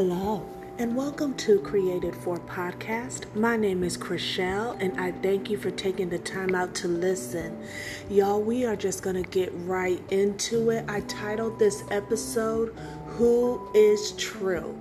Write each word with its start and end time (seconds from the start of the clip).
Hello, 0.00 0.48
and 0.78 0.94
welcome 0.94 1.34
to 1.38 1.58
Created 1.58 2.14
for 2.14 2.36
Podcast. 2.36 3.34
My 3.34 3.56
name 3.56 3.82
is 3.82 3.98
Chriselle, 3.98 4.80
and 4.80 4.96
I 5.00 5.10
thank 5.10 5.50
you 5.50 5.58
for 5.58 5.72
taking 5.72 6.08
the 6.08 6.20
time 6.20 6.54
out 6.54 6.72
to 6.76 6.86
listen. 6.86 7.60
Y'all, 8.08 8.40
we 8.40 8.64
are 8.64 8.76
just 8.76 9.02
going 9.02 9.20
to 9.20 9.28
get 9.28 9.50
right 9.66 10.00
into 10.12 10.70
it. 10.70 10.84
I 10.86 11.00
titled 11.00 11.58
this 11.58 11.82
episode, 11.90 12.76
Who 13.06 13.68
is 13.74 14.12
True? 14.12 14.72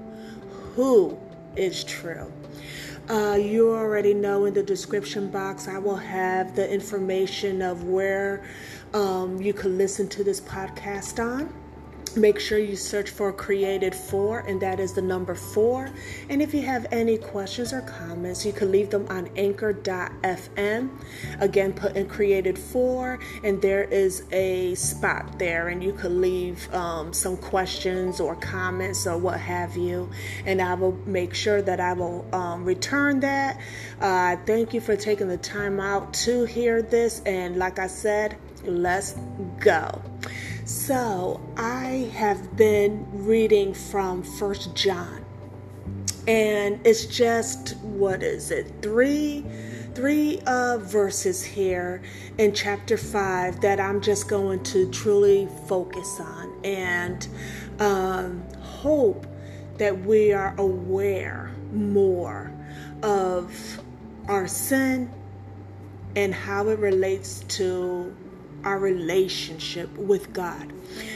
Who 0.76 1.18
is 1.56 1.84
True? 1.84 2.32
Uh, 3.10 3.40
you 3.42 3.72
already 3.72 4.14
know 4.14 4.46
in 4.46 4.54
the 4.54 4.62
description 4.62 5.32
box, 5.32 5.68
I 5.68 5.80
will 5.80 5.96
have 5.96 6.56
the 6.56 6.72
information 6.72 7.64
of 7.64 7.86
where 7.86 8.46
um, 8.94 9.42
you 9.42 9.52
can 9.52 9.80
listen 9.80 10.08
to 10.10 10.24
this 10.24 10.40
podcast 10.40 11.20
on. 11.20 11.52
Make 12.18 12.40
sure 12.40 12.58
you 12.58 12.76
search 12.76 13.12
for 13.12 13.32
Created 13.32 13.94
For, 13.94 14.40
and 14.40 14.60
that 14.60 14.80
is 14.80 14.94
the 14.94 15.04
number 15.04 15.36
four. 15.36 15.92
And 16.30 16.42
if 16.42 16.52
you 16.52 16.64
have 16.64 16.88
any 16.92 17.20
questions 17.20 17.72
or 17.72 17.82
comments, 17.82 18.44
you 18.44 18.52
can 18.52 18.72
leave 18.72 18.90
them 18.90 19.06
on 19.08 19.30
anchor.fm. 19.36 20.90
Again, 21.40 21.74
put 21.74 21.96
in 21.96 22.10
Created 22.10 22.58
For, 22.58 23.20
and 23.44 23.62
there 23.62 23.84
is 23.84 24.24
a 24.32 24.74
spot 24.74 25.38
there, 25.38 25.68
and 25.68 25.84
you 25.84 25.94
can 25.94 26.20
leave 26.20 26.74
um, 26.74 27.14
some 27.14 27.38
questions 27.38 28.20
or 28.20 28.36
comments 28.36 29.06
or 29.06 29.20
what 29.20 29.40
have 29.40 29.78
you. 29.78 30.10
And 30.44 30.60
I 30.60 30.74
will 30.74 30.98
make 31.06 31.36
sure 31.36 31.62
that 31.62 31.80
I 31.80 31.94
will 31.94 32.26
um, 32.34 32.66
return 32.66 33.20
that. 33.20 33.62
Uh, 34.02 34.38
thank 34.48 34.74
you 34.74 34.82
for 34.82 34.96
taking 34.96 35.28
the 35.28 35.38
time 35.38 35.80
out 35.80 36.16
to 36.26 36.46
hear 36.46 36.82
this. 36.82 37.22
And 37.28 37.58
like 37.58 37.78
I 37.78 37.86
said, 37.86 38.38
let's 38.64 39.14
go. 39.60 40.02
So, 40.68 41.40
I 41.56 42.12
have 42.14 42.58
been 42.58 43.08
reading 43.14 43.74
from 43.74 44.22
First 44.22 44.76
John. 44.76 45.24
And 46.28 46.86
it's 46.86 47.06
just 47.06 47.78
what 47.78 48.22
is 48.22 48.52
it? 48.52 48.70
3 48.82 49.46
three 49.96 50.42
uh, 50.46 50.78
verses 50.80 51.42
here 51.42 52.02
in 52.38 52.54
chapter 52.54 52.98
5 52.98 53.62
that 53.62 53.80
I'm 53.80 54.02
just 54.02 54.28
going 54.28 54.62
to 54.66 54.92
truly 54.92 55.48
focus 55.68 56.20
on 56.20 56.54
and 56.66 57.26
um, 57.80 58.44
hope 58.60 59.26
that 59.78 59.98
we 59.98 60.34
are 60.34 60.54
aware 60.58 61.50
more 61.72 62.52
of 63.04 63.82
our 64.28 64.50
sin 64.50 65.10
and 66.18 66.36
how 66.36 66.68
it 66.68 66.78
relates 66.80 67.40
to 67.56 68.14
our 68.68 68.78
relationship 68.78 69.90
with 69.98 70.34
God. 70.34 70.74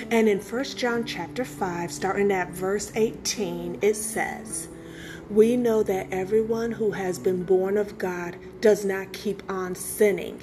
And 0.10 0.30
in 0.30 0.40
1 0.40 0.64
John 0.64 1.04
chapter 1.04 1.44
5, 1.44 1.92
starting 1.92 2.32
at 2.32 2.52
verse 2.52 2.94
18, 2.96 3.80
it 3.82 3.96
says, 3.96 4.70
We 5.30 5.58
know 5.58 5.84
that 5.84 6.08
everyone 6.14 6.72
who 6.72 6.92
has 6.92 7.20
been 7.20 7.44
born 7.44 7.78
of 7.78 7.98
God 7.98 8.38
does 8.62 8.86
not 8.86 9.12
keep 9.12 9.44
on 9.52 9.76
sinning. 9.76 10.40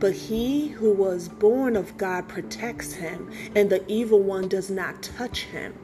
But 0.00 0.14
he 0.14 0.68
who 0.68 0.90
was 0.90 1.28
born 1.28 1.76
of 1.76 1.98
God 1.98 2.28
protects 2.28 2.94
him, 2.94 3.30
and 3.54 3.68
the 3.68 3.84
evil 3.86 4.20
one 4.22 4.48
does 4.48 4.70
not 4.70 5.02
touch 5.02 5.42
him. 5.42 5.74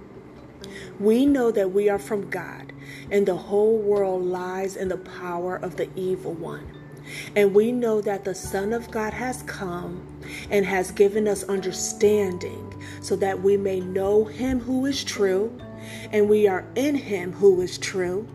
We 0.99 1.27
know 1.27 1.51
that 1.51 1.73
we 1.73 1.91
are 1.91 1.99
from 1.99 2.31
God, 2.31 2.73
and 3.11 3.27
the 3.27 3.37
whole 3.37 3.77
world 3.77 4.25
lies 4.25 4.77
in 4.77 4.89
the 4.89 4.97
power 4.97 5.57
of 5.57 5.77
the 5.77 5.91
evil 5.95 6.33
one. 6.33 6.74
And 7.37 7.55
we 7.55 7.73
know 7.73 8.01
that 8.01 8.25
the 8.25 8.35
Son 8.35 8.73
of 8.73 8.91
God 8.91 9.13
has 9.13 9.43
come 9.43 10.07
and 10.51 10.65
has 10.65 10.91
given 10.91 11.29
us 11.29 11.45
understanding 11.45 12.83
so 13.01 13.17
that 13.17 13.43
we 13.43 13.57
may 13.57 13.81
know 13.81 14.25
him 14.25 14.61
who 14.61 14.87
is 14.87 15.05
true, 15.05 15.57
and 16.13 16.29
we 16.29 16.49
are 16.49 16.65
in 16.75 16.95
him 16.95 17.33
who 17.33 17.61
is 17.61 17.79
true, 17.79 18.27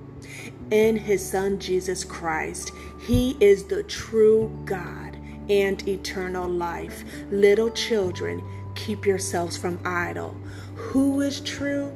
in 0.72 0.96
his 0.96 1.28
Son 1.28 1.60
Jesus 1.60 2.04
Christ. 2.04 2.72
He 3.02 3.36
is 3.40 3.64
the 3.64 3.84
true 3.84 4.52
God 4.66 5.18
and 5.50 5.88
eternal 5.88 6.48
life. 6.48 7.04
Little 7.32 7.72
children, 7.72 8.44
keep 8.76 9.06
yourselves 9.06 9.58
from 9.58 9.80
idol. 9.84 10.36
Who 10.76 11.22
is 11.22 11.42
true? 11.42 11.92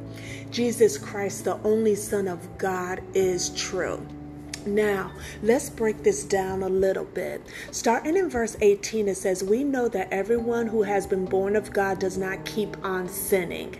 Jesus 0.49 0.97
Christ, 0.97 1.45
the 1.45 1.59
only 1.63 1.95
Son 1.95 2.27
of 2.27 2.57
God, 2.57 3.01
is 3.13 3.49
true. 3.51 4.05
Now, 4.65 5.11
let's 5.41 5.69
break 5.69 6.03
this 6.03 6.23
down 6.23 6.63
a 6.63 6.69
little 6.69 7.05
bit. 7.05 7.41
Starting 7.71 8.15
in 8.15 8.29
verse 8.29 8.55
18, 8.61 9.07
it 9.07 9.15
says, 9.15 9.43
We 9.43 9.63
know 9.63 9.87
that 9.89 10.07
everyone 10.11 10.67
who 10.67 10.83
has 10.83 11.05
been 11.05 11.25
born 11.25 11.55
of 11.55 11.73
God 11.73 11.99
does 11.99 12.17
not 12.17 12.45
keep 12.45 12.77
on 12.85 13.09
sinning. 13.09 13.77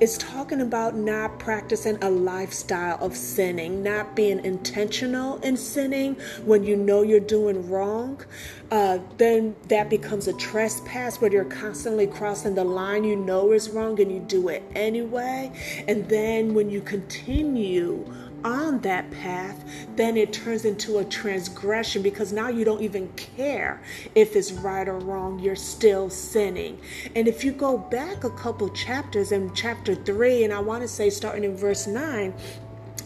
It's 0.00 0.18
talking 0.18 0.60
about 0.60 0.96
not 0.96 1.38
practicing 1.38 2.02
a 2.02 2.10
lifestyle 2.10 2.98
of 3.04 3.16
sinning, 3.16 3.82
not 3.82 4.16
being 4.16 4.44
intentional 4.44 5.36
in 5.38 5.56
sinning 5.56 6.14
when 6.44 6.64
you 6.64 6.76
know 6.76 7.02
you're 7.02 7.20
doing 7.20 7.68
wrong. 7.70 8.22
Uh, 8.70 8.98
then 9.16 9.54
that 9.68 9.88
becomes 9.88 10.26
a 10.26 10.32
trespass 10.34 11.20
where 11.20 11.30
you're 11.30 11.44
constantly 11.44 12.06
crossing 12.06 12.54
the 12.54 12.64
line 12.64 13.04
you 13.04 13.14
know 13.14 13.52
is 13.52 13.70
wrong 13.70 14.00
and 14.00 14.10
you 14.10 14.20
do 14.20 14.48
it 14.48 14.62
anyway. 14.74 15.52
And 15.86 16.08
then 16.08 16.54
when 16.54 16.68
you 16.68 16.80
continue 16.80 18.12
on 18.46 18.80
that 18.80 19.10
path, 19.10 19.62
then 19.96 20.16
it 20.16 20.32
turns 20.32 20.64
into 20.64 20.98
a 20.98 21.04
transgression 21.04 22.00
because 22.00 22.32
now 22.32 22.48
you 22.48 22.64
don't 22.64 22.80
even 22.80 23.08
care 23.14 23.82
if 24.14 24.36
it's 24.36 24.52
right 24.52 24.86
or 24.88 24.98
wrong. 25.00 25.40
You're 25.40 25.56
still 25.56 26.08
sinning. 26.08 26.80
And 27.16 27.26
if 27.26 27.44
you 27.44 27.50
go 27.50 27.76
back 27.76 28.22
a 28.22 28.30
couple 28.30 28.68
chapters 28.70 29.32
in 29.32 29.52
chapter 29.52 29.96
3, 29.96 30.44
and 30.44 30.52
I 30.52 30.60
want 30.60 30.82
to 30.82 30.88
say 30.88 31.10
starting 31.10 31.42
in 31.42 31.56
verse 31.56 31.88
9, 31.88 32.32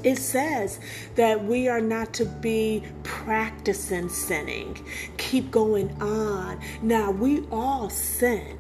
it 0.03 0.17
says 0.17 0.78
that 1.15 1.43
we 1.43 1.69
are 1.69 1.81
not 1.81 2.12
to 2.15 2.27
be 2.27 2.83
practicing 3.03 4.09
sinning. 4.09 4.78
Keep 5.17 5.51
going 5.51 5.91
on. 6.03 6.61
Now, 6.83 7.11
we 7.11 7.47
all 7.51 7.89
sin. 7.89 8.59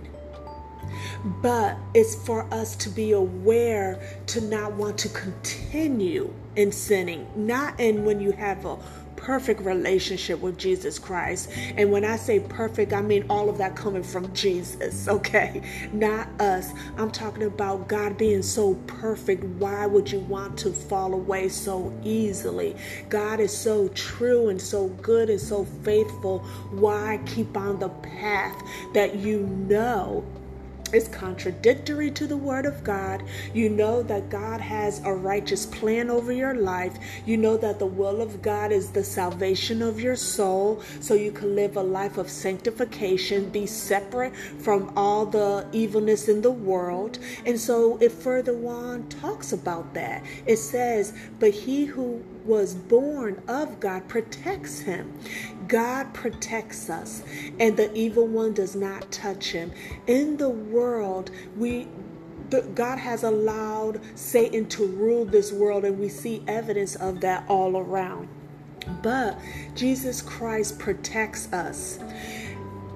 But 1.42 1.76
it's 1.94 2.14
for 2.14 2.52
us 2.52 2.74
to 2.76 2.88
be 2.88 3.12
aware 3.12 4.00
to 4.28 4.40
not 4.40 4.72
want 4.72 4.98
to 4.98 5.08
continue 5.10 6.32
in 6.60 6.70
sinning, 6.70 7.26
not 7.34 7.80
in 7.80 8.04
when 8.04 8.20
you 8.20 8.32
have 8.32 8.64
a 8.66 8.76
perfect 9.16 9.60
relationship 9.60 10.40
with 10.40 10.58
Jesus 10.58 10.98
Christ. 10.98 11.50
And 11.76 11.90
when 11.90 12.04
I 12.04 12.16
say 12.16 12.40
perfect, 12.40 12.92
I 12.92 13.02
mean 13.02 13.24
all 13.28 13.48
of 13.48 13.58
that 13.58 13.76
coming 13.76 14.02
from 14.02 14.32
Jesus, 14.34 15.08
okay? 15.08 15.62
Not 15.92 16.28
us. 16.40 16.72
I'm 16.96 17.10
talking 17.10 17.44
about 17.44 17.88
God 17.88 18.16
being 18.16 18.42
so 18.42 18.74
perfect. 18.86 19.44
Why 19.44 19.86
would 19.86 20.10
you 20.10 20.20
want 20.20 20.58
to 20.58 20.72
fall 20.72 21.14
away 21.14 21.48
so 21.48 21.92
easily? 22.02 22.76
God 23.08 23.40
is 23.40 23.56
so 23.56 23.88
true 23.88 24.48
and 24.48 24.60
so 24.60 24.88
good 24.88 25.30
and 25.30 25.40
so 25.40 25.64
faithful. 25.84 26.40
Why 26.70 27.20
keep 27.26 27.56
on 27.56 27.78
the 27.78 27.88
path 27.88 28.60
that 28.94 29.16
you 29.16 29.40
know 29.40 30.24
is 30.92 31.08
contradictory 31.08 32.10
to 32.12 32.26
the 32.26 32.36
Word 32.36 32.66
of 32.66 32.82
God. 32.84 33.22
You 33.54 33.68
know 33.68 34.02
that 34.04 34.30
God 34.30 34.60
has 34.60 35.00
a 35.04 35.12
righteous 35.12 35.66
plan 35.66 36.10
over 36.10 36.32
your 36.32 36.54
life. 36.54 36.98
You 37.26 37.36
know 37.36 37.56
that 37.56 37.78
the 37.78 37.86
will 37.86 38.20
of 38.20 38.42
God 38.42 38.72
is 38.72 38.90
the 38.90 39.04
salvation 39.04 39.82
of 39.82 40.00
your 40.00 40.16
soul, 40.16 40.82
so 41.00 41.14
you 41.14 41.32
can 41.32 41.54
live 41.54 41.76
a 41.76 41.82
life 41.82 42.18
of 42.18 42.30
sanctification, 42.30 43.50
be 43.50 43.66
separate 43.66 44.36
from 44.36 44.92
all 44.96 45.26
the 45.26 45.66
evilness 45.72 46.28
in 46.28 46.42
the 46.42 46.50
world. 46.50 47.18
And 47.46 47.58
so 47.58 47.98
it 47.98 48.12
further 48.12 48.54
on 48.66 49.08
talks 49.08 49.52
about 49.52 49.94
that. 49.94 50.24
It 50.46 50.56
says, 50.56 51.12
But 51.38 51.50
he 51.50 51.84
who 51.86 52.22
was 52.44 52.74
born 52.74 53.42
of 53.48 53.80
God 53.80 54.08
protects 54.08 54.80
him. 54.80 55.18
God 55.68 56.12
protects 56.14 56.90
us, 56.90 57.22
and 57.58 57.76
the 57.76 57.92
evil 57.94 58.26
one 58.26 58.52
does 58.52 58.74
not 58.74 59.10
touch 59.12 59.52
him. 59.52 59.72
In 60.06 60.36
the 60.36 60.48
world, 60.48 61.30
we 61.56 61.88
God 62.74 62.98
has 62.98 63.22
allowed 63.22 64.00
Satan 64.16 64.66
to 64.70 64.86
rule 64.86 65.24
this 65.24 65.52
world, 65.52 65.84
and 65.84 65.98
we 65.98 66.08
see 66.08 66.42
evidence 66.48 66.96
of 66.96 67.20
that 67.20 67.44
all 67.48 67.76
around. 67.76 68.28
But 69.02 69.38
Jesus 69.74 70.20
Christ 70.20 70.78
protects 70.78 71.52
us. 71.52 71.98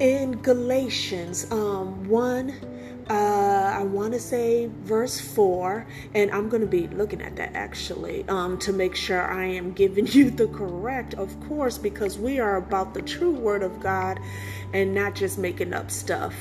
In 0.01 0.41
Galatians 0.43 1.51
um, 1.53 2.09
1 2.09 2.75
uh, 3.09 3.75
I 3.77 3.83
want 3.83 4.15
to 4.15 4.19
say 4.19 4.71
verse 4.83 5.21
4, 5.21 5.87
and 6.15 6.31
I'm 6.31 6.49
going 6.49 6.63
to 6.63 6.67
be 6.67 6.89
looking 6.89 7.21
at 7.21 7.37
that 7.37 7.55
actually 7.55 8.27
um, 8.29 8.59
to 8.61 8.73
make 8.73 8.95
sure 8.95 9.23
I 9.23 9.45
am 9.45 9.73
giving 9.73 10.07
you 10.11 10.31
the 10.31 10.47
correct, 10.49 11.15
of 11.15 11.39
course, 11.49 11.77
because 11.77 12.19
we 12.19 12.39
are 12.39 12.57
about 12.57 12.95
the 12.95 13.03
true 13.03 13.33
word 13.33 13.63
of 13.63 13.81
God 13.81 14.19
and 14.73 14.95
not 14.95 15.15
just 15.15 15.39
making 15.39 15.75
up 15.75 15.91
stuff. 15.91 16.35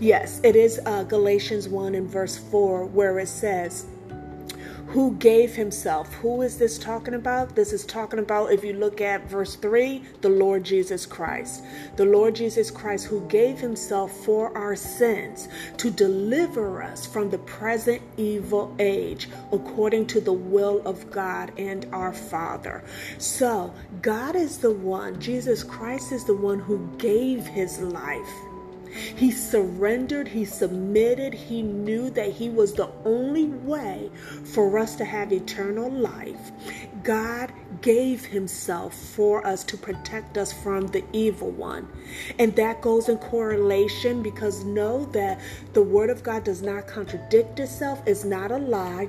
Yes, 0.00 0.40
it 0.42 0.56
is 0.56 0.80
uh, 0.86 1.02
Galatians 1.04 1.68
1 1.68 1.94
and 1.94 2.08
verse 2.08 2.38
4 2.38 2.86
where 2.86 3.18
it 3.18 3.28
says, 3.28 3.86
who 4.88 5.14
gave 5.16 5.54
himself. 5.54 6.12
Who 6.14 6.42
is 6.42 6.58
this 6.58 6.78
talking 6.78 7.14
about? 7.14 7.54
This 7.54 7.72
is 7.72 7.84
talking 7.84 8.18
about, 8.18 8.52
if 8.52 8.64
you 8.64 8.72
look 8.72 9.00
at 9.00 9.28
verse 9.28 9.56
3, 9.56 10.02
the 10.20 10.28
Lord 10.28 10.64
Jesus 10.64 11.06
Christ. 11.06 11.64
The 11.96 12.04
Lord 12.04 12.34
Jesus 12.34 12.70
Christ 12.70 13.06
who 13.06 13.20
gave 13.28 13.58
himself 13.58 14.12
for 14.24 14.56
our 14.56 14.76
sins 14.76 15.48
to 15.78 15.90
deliver 15.90 16.82
us 16.82 17.06
from 17.06 17.30
the 17.30 17.38
present 17.38 18.00
evil 18.16 18.74
age 18.78 19.28
according 19.52 20.06
to 20.06 20.20
the 20.20 20.32
will 20.32 20.82
of 20.84 21.10
God 21.10 21.52
and 21.58 21.86
our 21.92 22.12
Father. 22.12 22.84
So, 23.18 23.74
God 24.02 24.36
is 24.36 24.58
the 24.58 24.72
one, 24.72 25.20
Jesus 25.20 25.62
Christ 25.62 26.12
is 26.12 26.24
the 26.24 26.34
one 26.34 26.58
who 26.58 26.88
gave 26.98 27.46
his 27.46 27.80
life 27.80 28.32
he 28.96 29.30
surrendered, 29.30 30.28
he 30.28 30.44
submitted, 30.44 31.34
he 31.34 31.62
knew 31.62 32.10
that 32.10 32.32
he 32.32 32.48
was 32.48 32.74
the 32.74 32.90
only 33.04 33.46
way 33.46 34.10
for 34.44 34.78
us 34.78 34.96
to 34.96 35.04
have 35.04 35.32
eternal 35.32 35.90
life. 35.90 36.52
God 37.02 37.52
gave 37.82 38.24
himself 38.24 38.94
for 38.94 39.46
us 39.46 39.62
to 39.64 39.76
protect 39.76 40.36
us 40.38 40.52
from 40.52 40.88
the 40.88 41.04
evil 41.12 41.50
one. 41.50 41.88
And 42.38 42.54
that 42.56 42.80
goes 42.80 43.08
in 43.08 43.18
correlation 43.18 44.22
because 44.22 44.64
know 44.64 45.04
that 45.06 45.40
the 45.72 45.82
word 45.82 46.10
of 46.10 46.22
God 46.22 46.44
does 46.44 46.62
not 46.62 46.86
contradict 46.86 47.60
itself, 47.60 48.02
it's 48.06 48.24
not 48.24 48.50
a 48.50 48.58
lie. 48.58 49.08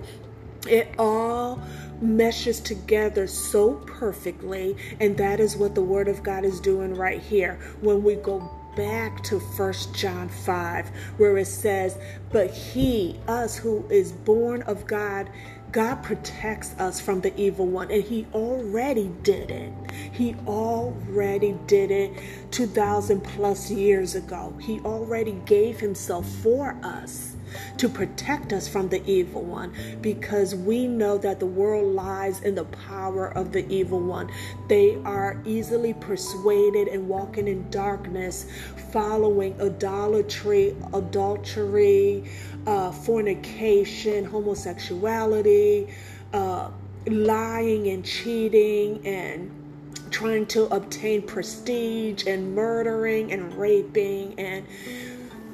It 0.68 0.94
all 1.00 1.62
meshes 2.01 2.60
together 2.60 3.28
so 3.28 3.75
perfectly, 3.86 4.75
and 5.00 5.18
that 5.18 5.39
is 5.39 5.56
what 5.56 5.75
the 5.75 5.81
Word 5.81 6.07
of 6.07 6.24
God 6.24 6.44
is 6.44 6.60
doing 6.60 6.94
right 6.94 7.22
here. 7.22 7.60
When 7.81 8.04
we 8.04 8.16
go 8.16 8.51
back 8.77 9.24
to 9.24 9.39
First 9.39 9.95
John 9.95 10.29
5, 10.29 10.89
where 11.18 11.38
it 11.38 11.47
says, 11.47 11.97
But 12.31 12.51
he, 12.51 13.19
us 13.27 13.57
who 13.57 13.83
is 13.89 14.12
born 14.12 14.62
of 14.62 14.85
God, 14.85 15.29
God 15.71 16.03
protects 16.03 16.75
us 16.79 17.01
from 17.01 17.21
the 17.21 17.35
evil 17.39 17.65
one, 17.65 17.91
and 17.91 18.03
He 18.03 18.27
already 18.33 19.12
did 19.24 19.51
it. 19.51 19.74
He 20.13 20.35
already 20.45 21.57
did 21.65 21.91
it 21.91 22.13
2,000 22.51 23.21
plus 23.21 23.71
years 23.71 24.15
ago. 24.15 24.53
He 24.62 24.79
already 24.81 25.33
gave 25.45 25.79
Himself 25.79 26.27
for 26.27 26.79
us 26.83 27.37
to 27.77 27.89
protect 27.89 28.54
us 28.54 28.68
from 28.68 28.89
the 28.89 29.06
evil 29.09 29.44
one 29.44 29.74
because 30.01 30.56
we 30.56 30.88
know 30.88 31.18
that 31.18 31.39
the 31.39 31.45
world 31.45 31.94
lies 31.95 32.42
in 32.42 32.56
the 32.56 32.65
power 32.65 33.27
of 33.27 33.51
the 33.51 33.68
evil 33.69 34.00
one. 34.00 34.30
They 34.68 34.95
are 35.06 35.42
easily 35.45 35.94
persuaded 35.94 36.88
and 36.88 37.07
walking 37.07 37.48
in 37.48 37.69
darkness, 37.69 38.45
following 38.92 39.59
idolatry, 39.62 40.75
adultery, 40.94 42.30
uh, 42.65 42.92
fornication, 42.92 44.25
homosexuality, 44.25 45.94
uh, 46.33 46.69
lying 47.07 47.88
and 47.88 48.06
cheating 48.06 49.06
and 49.06 49.51
trying 50.12 50.45
to 50.48 50.63
obtain 50.74 51.21
prestige 51.21 52.25
and 52.27 52.56
murdering 52.56 53.31
and 53.31 53.53
raping 53.56 54.38
and 54.39 54.65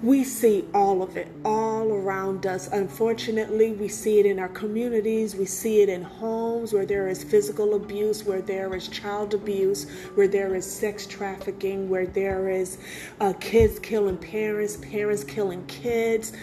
we 0.03 0.21
see 0.21 0.65
all 0.73 1.01
of 1.01 1.15
it 1.15 1.29
all 1.45 1.89
around 1.93 2.45
us. 2.45 2.67
Unfortunately, 2.67 3.71
we 3.71 3.87
see 3.87 4.19
it 4.19 4.25
in 4.25 4.37
our 4.37 4.49
communities, 4.49 5.33
we 5.33 5.45
see 5.45 5.81
it 5.81 5.87
in 5.87 6.03
homes 6.03 6.73
where 6.73 6.85
there 6.85 7.07
is 7.07 7.23
physical 7.23 7.75
abuse, 7.75 8.25
where 8.25 8.41
there 8.41 8.75
is 8.75 8.89
child 8.89 9.33
abuse, 9.33 9.89
where 10.15 10.27
there 10.27 10.55
is 10.55 10.69
sex 10.69 11.07
trafficking, 11.07 11.89
where 11.89 12.05
there 12.05 12.49
is 12.49 12.79
uh, 13.21 13.31
kids 13.39 13.79
killing 13.79 14.17
parents, 14.17 14.75
parents 14.75 15.23
killing 15.23 15.65
kids, 15.67 16.33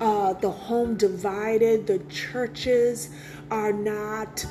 uh, 0.00 0.32
the 0.32 0.50
home 0.50 0.96
divided, 0.96 1.86
the 1.86 1.98
churches 2.08 3.10
are 3.50 3.72
not 3.72 4.46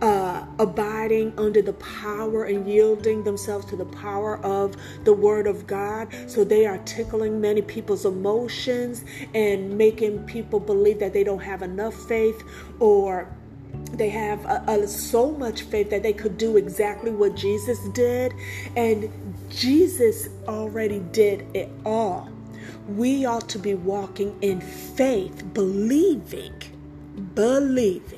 uh, 0.00 0.44
abiding 0.58 1.32
under 1.38 1.60
the 1.60 1.72
power 1.74 2.44
and 2.44 2.68
yielding 2.68 3.24
themselves 3.24 3.66
to 3.66 3.76
the 3.76 3.84
power 3.84 4.38
of 4.44 4.76
the 5.04 5.12
Word 5.12 5.46
of 5.46 5.66
God. 5.66 6.08
So 6.26 6.44
they 6.44 6.66
are 6.66 6.78
tickling 6.78 7.40
many 7.40 7.62
people's 7.62 8.04
emotions 8.04 9.04
and 9.34 9.76
making 9.76 10.24
people 10.24 10.60
believe 10.60 11.00
that 11.00 11.12
they 11.12 11.24
don't 11.24 11.42
have 11.42 11.62
enough 11.62 11.94
faith 11.94 12.42
or 12.78 13.28
they 13.92 14.08
have 14.10 14.44
a, 14.44 14.64
a, 14.68 14.86
so 14.86 15.32
much 15.32 15.62
faith 15.62 15.90
that 15.90 16.02
they 16.02 16.12
could 16.12 16.38
do 16.38 16.56
exactly 16.56 17.10
what 17.10 17.34
Jesus 17.34 17.80
did. 17.88 18.32
And 18.76 19.10
Jesus 19.50 20.28
already 20.46 21.00
did 21.00 21.46
it 21.54 21.70
all. 21.84 22.30
We 22.88 23.24
ought 23.24 23.48
to 23.50 23.58
be 23.58 23.74
walking 23.74 24.36
in 24.40 24.60
faith, 24.60 25.52
believing, 25.52 26.54
believing 27.34 28.17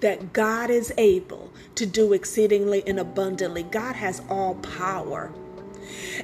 that 0.00 0.32
God 0.32 0.70
is 0.70 0.92
able 0.98 1.52
to 1.76 1.86
do 1.86 2.12
exceedingly 2.12 2.82
and 2.86 2.98
abundantly. 2.98 3.62
God 3.64 3.96
has 3.96 4.22
all 4.28 4.54
power. 4.56 5.32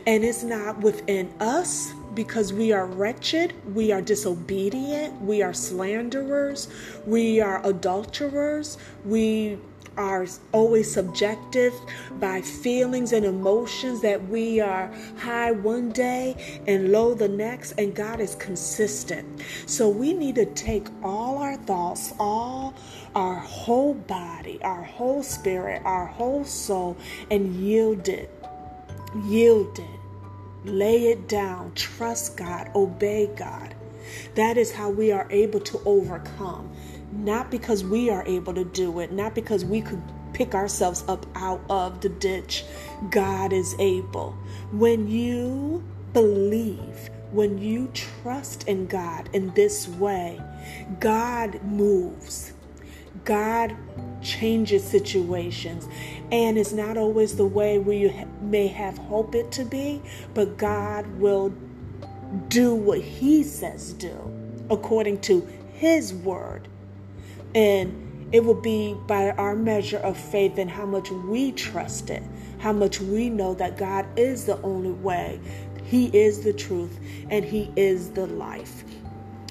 And 0.07 0.25
it's 0.25 0.43
not 0.43 0.81
within 0.81 1.33
us 1.41 1.93
because 2.15 2.53
we 2.53 2.73
are 2.73 2.87
wretched, 2.87 3.55
we 3.75 3.93
are 3.93 4.03
disobedient, 4.03 5.21
we 5.21 5.43
are 5.43 5.53
slanderers, 5.53 6.69
we 7.07 7.41
are 7.41 7.65
adulterers, 7.65 8.79
we 9.05 9.59
are 9.99 10.27
always 10.53 10.91
subjective 10.91 11.75
by 12.21 12.41
feelings 12.41 13.13
and 13.13 13.27
emotions 13.27 14.01
that 14.03 14.29
we 14.29 14.61
are 14.61 14.91
high 15.19 15.51
one 15.51 15.91
day 15.91 16.63
and 16.67 16.93
low 16.93 17.15
the 17.15 17.29
next, 17.29 17.73
and 17.73 17.95
God 17.95 18.21
is 18.21 18.37
consistent. 18.37 19.43
So 19.67 19.89
we 19.89 20.15
need 20.15 20.37
to 20.37 20.47
take 20.47 20.87
all 21.03 21.39
our 21.39 21.57
thoughts, 21.57 22.15
all 22.19 22.75
our 23.15 23.37
whole 23.37 23.95
body, 23.95 24.61
our 24.63 24.83
whole 24.83 25.23
spirit, 25.23 25.83
our 25.85 26.07
whole 26.07 26.45
soul, 26.45 26.97
and 27.31 27.55
yield 27.57 28.09
it. 28.09 28.31
Yield 29.25 29.79
it. 29.79 30.01
Lay 30.65 31.09
it 31.09 31.29
down. 31.29 31.73
Trust 31.75 32.37
God. 32.37 32.71
Obey 32.75 33.31
God. 33.37 33.75
That 34.35 34.57
is 34.57 34.73
how 34.73 34.91
we 34.91 35.13
are 35.13 35.27
able 35.31 35.61
to 35.61 35.81
overcome 35.85 36.71
not 37.13 37.51
because 37.51 37.85
we 37.85 38.11
are 38.11 38.25
able 38.27 38.55
to 38.55 38.65
do 38.65 39.01
it, 39.01 39.13
not 39.13 39.35
because 39.35 39.65
we 39.65 39.81
could 39.81 40.03
pick 40.33 40.55
ourselves 40.55 41.05
up 41.09 41.27
out 41.35 41.61
of 41.69 42.01
the 42.01 42.09
ditch. 42.09 42.65
God 43.11 43.53
is 43.53 43.75
able. 43.79 44.33
When 44.73 45.09
you 45.09 45.83
believe, 46.13 47.11
when 47.33 47.59
you 47.59 47.91
trust 47.95 48.69
in 48.69 48.87
God 48.87 49.29
in 49.33 49.53
this 49.55 49.89
way, 49.89 50.41
God 51.01 51.63
moves. 51.65 52.53
God 53.25 53.77
changes 54.23 54.85
situations. 54.85 55.89
And 56.31 56.59
it's 56.59 56.73
not 56.73 56.97
always 56.97 57.37
the 57.37 57.47
way 57.47 57.79
we 57.79 58.13
may 58.41 58.69
have 58.69 58.97
hoped 58.99 59.35
it 59.35 59.51
to 59.53 59.65
be, 59.65 60.03
but 60.35 60.57
God 60.57 61.07
will 61.19 61.53
do 62.49 62.75
what 62.75 63.01
He 63.01 63.43
says 63.43 63.93
do 63.95 64.17
according 64.71 65.21
to 65.23 65.47
His 65.73 66.13
word. 66.13 66.69
And 67.55 68.29
it 68.33 68.45
will 68.45 68.61
be 68.61 68.95
by 69.07 69.31
our 69.31 69.57
measure 69.57 69.99
of 69.99 70.17
faith 70.17 70.59
and 70.59 70.71
how 70.71 70.85
much 70.85 71.11
we 71.11 71.53
trust 71.53 72.11
it, 72.11 72.23
how 72.59 72.73
much 72.73 73.01
we 73.01 73.31
know 73.31 73.55
that 73.55 73.79
God 73.79 74.07
is 74.19 74.45
the 74.45 74.61
only 74.63 74.93
way, 74.93 75.41
He 75.85 76.07
is 76.09 76.43
the 76.43 76.53
truth, 76.53 76.99
and 77.31 77.45
He 77.45 77.73
is 77.77 78.11
the 78.11 78.27
life. 78.27 78.85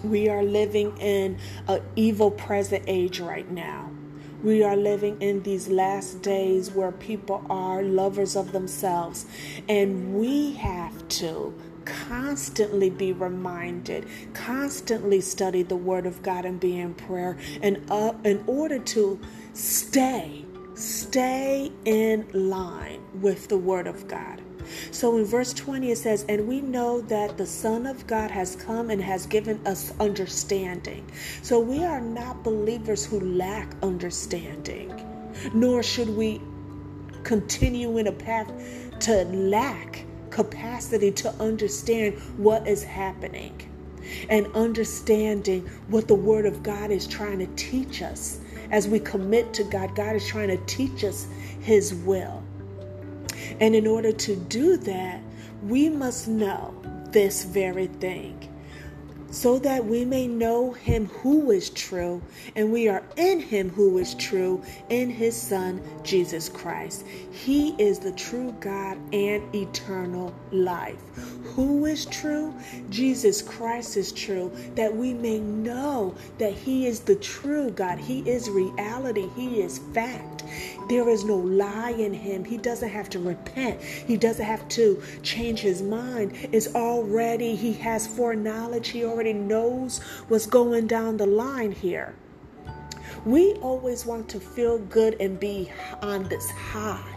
We 0.04 0.30
are 0.30 0.44
living 0.44 0.96
in 1.00 1.40
an 1.68 1.82
evil 1.96 2.30
present 2.30 2.84
age 2.88 3.20
right 3.20 3.50
now. 3.50 3.90
We 4.44 4.64
are 4.64 4.78
living 4.78 5.20
in 5.20 5.42
these 5.42 5.68
last 5.68 6.22
days 6.22 6.70
where 6.70 6.92
people 6.92 7.44
are 7.50 7.82
lovers 7.82 8.36
of 8.36 8.52
themselves, 8.52 9.26
and 9.68 10.14
we 10.14 10.54
have 10.54 11.08
to 11.10 11.60
constantly 12.08 12.90
be 12.90 13.14
reminded, 13.14 14.08
constantly 14.34 15.22
study 15.22 15.64
the 15.64 15.76
Word 15.76 16.06
of 16.06 16.22
God 16.22 16.46
and 16.46 16.60
be 16.60 16.78
in 16.80 16.94
prayer, 16.94 17.38
and 17.62 17.82
uh, 17.90 18.14
in 18.24 18.44
order 18.48 18.80
to 18.80 19.20
stay, 19.54 20.46
stay 20.76 21.72
in 21.86 22.28
line 22.34 23.02
with 23.22 23.48
the 23.48 23.58
Word 23.58 23.88
of 23.88 24.08
God. 24.08 24.42
So 24.92 25.18
in 25.18 25.26
verse 25.26 25.54
20 25.54 25.92
it 25.92 25.98
says, 25.98 26.26
And 26.28 26.48
we 26.48 26.62
know 26.62 27.02
that 27.02 27.38
the 27.38 27.46
Son 27.46 27.86
of 27.86 28.06
God 28.06 28.32
has 28.32 28.56
come 28.56 28.90
and 28.90 29.02
has 29.02 29.26
given 29.26 29.66
us 29.66 29.94
understanding. 30.00 31.10
So 31.42 31.60
we 31.60 31.84
are 31.84 32.02
not 32.02 32.44
believers 32.44 33.06
who 33.06 33.20
lack 33.20 33.74
understanding, 33.82 34.92
nor 35.54 35.84
should 35.84 36.10
we 36.10 36.42
continue 37.24 37.98
in 37.98 38.08
a 38.08 38.12
path 38.12 38.52
to 39.00 39.24
lack 39.26 40.06
capacity 40.30 41.12
to 41.12 41.30
understand 41.36 42.18
what 42.38 42.68
is 42.68 42.84
happening 42.84 43.70
and 44.30 44.48
understanding 44.56 45.68
what 45.88 46.08
the 46.08 46.16
Word 46.16 46.46
of 46.46 46.64
God 46.64 46.92
is 46.92 47.08
trying 47.08 47.40
to 47.40 47.48
teach 47.56 48.02
us. 48.02 48.40
As 48.72 48.88
we 48.88 49.00
commit 49.00 49.54
to 49.56 49.64
God, 49.64 49.96
God 49.96 50.16
is 50.16 50.28
trying 50.28 50.50
to 50.50 50.58
teach 50.66 51.04
us 51.04 51.28
His 51.62 51.94
will. 51.94 52.44
And 53.60 53.76
in 53.76 53.88
order 53.88 54.12
to 54.12 54.36
do 54.36 54.78
that, 54.78 55.22
we 55.64 55.90
must 55.90 56.28
know 56.28 56.74
this 57.12 57.44
very 57.44 57.88
thing. 57.88 58.47
So 59.30 59.60
that 59.60 59.86
we 59.86 60.06
may 60.06 60.28
know 60.28 60.72
him 60.72 61.08
who 61.08 61.52
is 61.52 61.70
true, 61.70 62.22
and 62.56 62.72
we 62.72 62.88
are 62.88 63.04
in 63.18 63.40
him 63.40 63.70
who 63.70 63.98
is 63.98 64.14
true, 64.16 64.62
in 64.90 65.10
his 65.10 65.36
Son, 65.36 65.82
Jesus 66.04 66.50
Christ. 66.50 67.06
He 67.32 67.76
is 67.78 68.00
the 68.00 68.14
true 68.14 68.56
God 68.60 68.98
and 69.14 69.44
eternal 69.56 70.34
life. 70.52 71.00
Who 71.56 71.86
is 71.86 72.06
true? 72.06 72.54
Jesus 72.90 73.42
Christ 73.42 73.98
is 73.98 74.12
true, 74.12 74.52
that 74.76 74.96
we 74.96 75.14
may 75.14 75.40
know 75.40 76.16
that 76.38 76.54
he 76.54 76.88
is 76.88 77.02
the 77.02 77.16
true 77.16 77.70
God. 77.72 78.00
He 78.00 78.20
is 78.30 78.50
reality, 78.50 79.30
he 79.36 79.62
is 79.62 79.80
fact. 79.94 80.37
There 80.90 81.10
is 81.10 81.24
no 81.24 81.36
lie 81.36 81.92
in 81.92 82.14
him. 82.14 82.46
He 82.46 82.58
doesn't 82.58 82.90
have 82.90 83.10
to 83.12 83.20
repent. 83.20 83.82
He 83.82 84.18
doesn't 84.18 84.46
have 84.46 84.68
to 84.70 85.02
change 85.24 85.60
his 85.60 85.82
mind. 85.82 86.34
It's 86.52 86.74
already, 86.76 87.56
he 87.56 87.74
has 87.74 88.08
foreknowledge. 88.08 88.90
He 88.90 89.04
already 89.04 89.34
knows 89.34 90.00
what's 90.28 90.46
going 90.46 90.88
down 90.88 91.18
the 91.18 91.26
line 91.26 91.72
here. 91.72 92.16
We 93.26 93.54
always 93.56 94.06
want 94.06 94.30
to 94.30 94.40
feel 94.40 94.80
good 94.80 95.18
and 95.20 95.40
be 95.40 95.72
on 96.02 96.30
this 96.30 96.50
high 96.50 97.17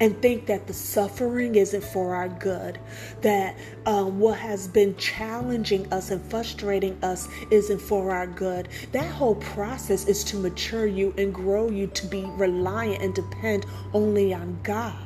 and 0.00 0.20
think 0.20 0.46
that 0.46 0.66
the 0.66 0.74
suffering 0.74 1.54
isn't 1.54 1.84
for 1.84 2.14
our 2.14 2.28
good, 2.28 2.78
that 3.22 3.56
um, 3.86 4.18
what 4.18 4.38
has 4.38 4.68
been 4.68 4.96
challenging 4.96 5.92
us 5.92 6.10
and 6.10 6.22
frustrating 6.30 6.98
us 7.02 7.28
isn't 7.50 7.80
for 7.80 8.10
our 8.10 8.26
good. 8.26 8.68
That 8.92 9.10
whole 9.10 9.36
process 9.36 10.06
is 10.06 10.24
to 10.24 10.36
mature 10.36 10.86
you 10.86 11.14
and 11.18 11.34
grow 11.34 11.70
you 11.70 11.86
to 11.88 12.06
be 12.06 12.24
reliant 12.36 13.02
and 13.02 13.14
depend 13.14 13.66
only 13.92 14.34
on 14.34 14.58
God. 14.62 14.96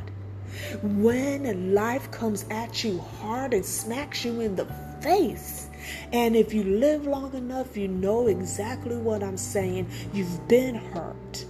When 0.83 1.75
life 1.75 2.11
comes 2.11 2.45
at 2.51 2.85
you 2.85 2.99
hard 2.99 3.55
and 3.55 3.65
smacks 3.65 4.25
you 4.25 4.41
in 4.41 4.55
the 4.55 4.67
face, 5.01 5.69
and 6.13 6.37
if 6.37 6.53
you 6.53 6.63
live 6.63 7.07
long 7.07 7.35
enough, 7.35 7.77
you 7.77 7.89
know 7.89 8.29
exactly 8.29 8.97
what 8.97 9.23
I'm 9.23 9.37
saying. 9.37 9.89
You've 10.13 10.47
been 10.49 10.75
hurt, 10.75 11.45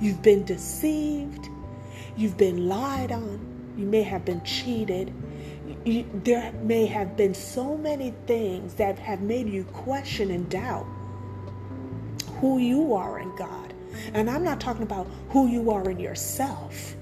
you've 0.00 0.22
been 0.22 0.44
deceived, 0.44 1.48
You've 2.16 2.36
been 2.36 2.68
lied 2.68 3.12
on. 3.12 3.74
You 3.76 3.86
may 3.86 4.02
have 4.02 4.24
been 4.24 4.42
cheated. 4.44 5.12
You, 5.84 6.04
there 6.24 6.52
may 6.62 6.86
have 6.86 7.16
been 7.16 7.34
so 7.34 7.76
many 7.76 8.14
things 8.26 8.74
that 8.74 8.98
have 8.98 9.20
made 9.20 9.48
you 9.48 9.64
question 9.64 10.30
and 10.30 10.48
doubt 10.48 10.86
who 12.40 12.58
you 12.58 12.94
are 12.94 13.18
in 13.20 13.34
God. 13.36 13.74
And 14.14 14.30
I'm 14.30 14.44
not 14.44 14.60
talking 14.60 14.82
about 14.82 15.06
who 15.30 15.48
you 15.48 15.70
are 15.70 15.88
in 15.90 15.98
yourself. 16.00 16.96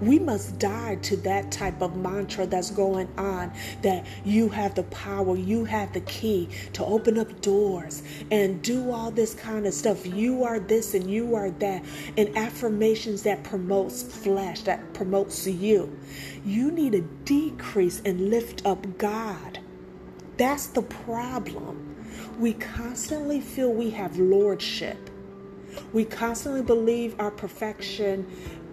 We 0.00 0.18
must 0.18 0.58
die 0.58 0.96
to 1.02 1.16
that 1.18 1.50
type 1.50 1.80
of 1.80 1.96
mantra 1.96 2.46
that's 2.46 2.70
going 2.70 3.08
on 3.16 3.52
that 3.82 4.06
you 4.24 4.48
have 4.50 4.74
the 4.74 4.82
power, 4.84 5.36
you 5.36 5.64
have 5.64 5.92
the 5.92 6.00
key 6.02 6.48
to 6.74 6.84
open 6.84 7.18
up 7.18 7.40
doors 7.40 8.02
and 8.30 8.60
do 8.62 8.90
all 8.90 9.10
this 9.10 9.34
kind 9.34 9.66
of 9.66 9.72
stuff. 9.72 10.06
You 10.06 10.44
are 10.44 10.58
this 10.58 10.94
and 10.94 11.10
you 11.10 11.34
are 11.34 11.50
that, 11.50 11.84
and 12.16 12.36
affirmations 12.36 13.22
that 13.22 13.42
promotes 13.44 14.02
flesh, 14.02 14.62
that 14.62 14.92
promotes 14.92 15.46
you. 15.46 15.98
You 16.44 16.70
need 16.70 16.92
to 16.92 17.00
decrease 17.24 18.02
and 18.04 18.30
lift 18.30 18.66
up 18.66 18.98
God. 18.98 19.60
That's 20.36 20.66
the 20.66 20.82
problem. 20.82 21.96
We 22.38 22.52
constantly 22.52 23.40
feel 23.40 23.72
we 23.72 23.90
have 23.90 24.18
lordship. 24.18 25.10
We 25.92 26.04
constantly 26.04 26.62
believe 26.62 27.14
our 27.18 27.30
perfection 27.30 28.26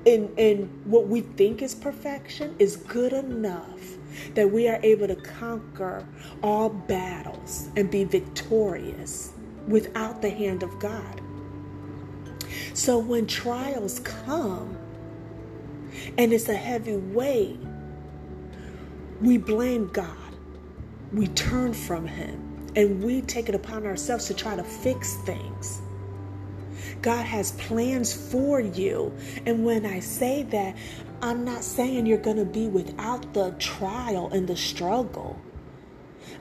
in 0.06 0.34
in 0.38 0.68
what 0.86 1.08
we 1.08 1.22
think 1.22 1.62
is 1.62 1.76
perfection 1.76 2.56
is 2.60 2.76
good 2.78 3.14
enough 3.14 3.98
that 4.36 4.52
we 4.52 4.68
are 4.68 4.80
able 4.84 5.08
to 5.08 5.16
conquer 5.16 6.06
all 6.42 6.70
battles 6.70 7.70
and 7.76 7.90
be 7.90 8.04
victorious 8.04 9.32
without 9.68 10.22
the 10.22 10.30
hand 10.30 10.64
of 10.64 10.80
God. 10.80 11.22
So 12.74 12.98
when 12.98 13.28
trials 13.28 14.00
come 14.00 14.78
and 16.18 16.34
it's 16.34 16.50
a 16.50 16.56
heavy 16.56 16.98
weight, 16.98 17.60
we 19.22 19.38
blame 19.38 19.88
God. 19.90 20.18
We 21.14 21.28
turn 21.28 21.74
from 21.74 22.08
Him 22.08 22.72
and 22.76 23.04
we 23.04 23.22
take 23.22 23.50
it 23.50 23.56
upon 23.56 23.86
ourselves 23.86 24.26
to 24.26 24.34
try 24.34 24.56
to 24.56 24.64
fix 24.64 25.16
things. 25.18 25.83
God 27.04 27.26
has 27.26 27.52
plans 27.52 28.14
for 28.14 28.62
you. 28.62 29.14
And 29.46 29.66
when 29.66 29.86
I 29.86 30.00
say 30.00 30.44
that, 30.44 30.76
I'm 31.22 31.44
not 31.44 31.64
saying 31.64 32.06
you're 32.06 32.18
going 32.18 32.38
to 32.38 32.46
be 32.46 32.68
without 32.68 33.34
the 33.34 33.52
trial 33.60 34.30
and 34.32 34.48
the 34.48 34.56
struggle. 34.56 35.40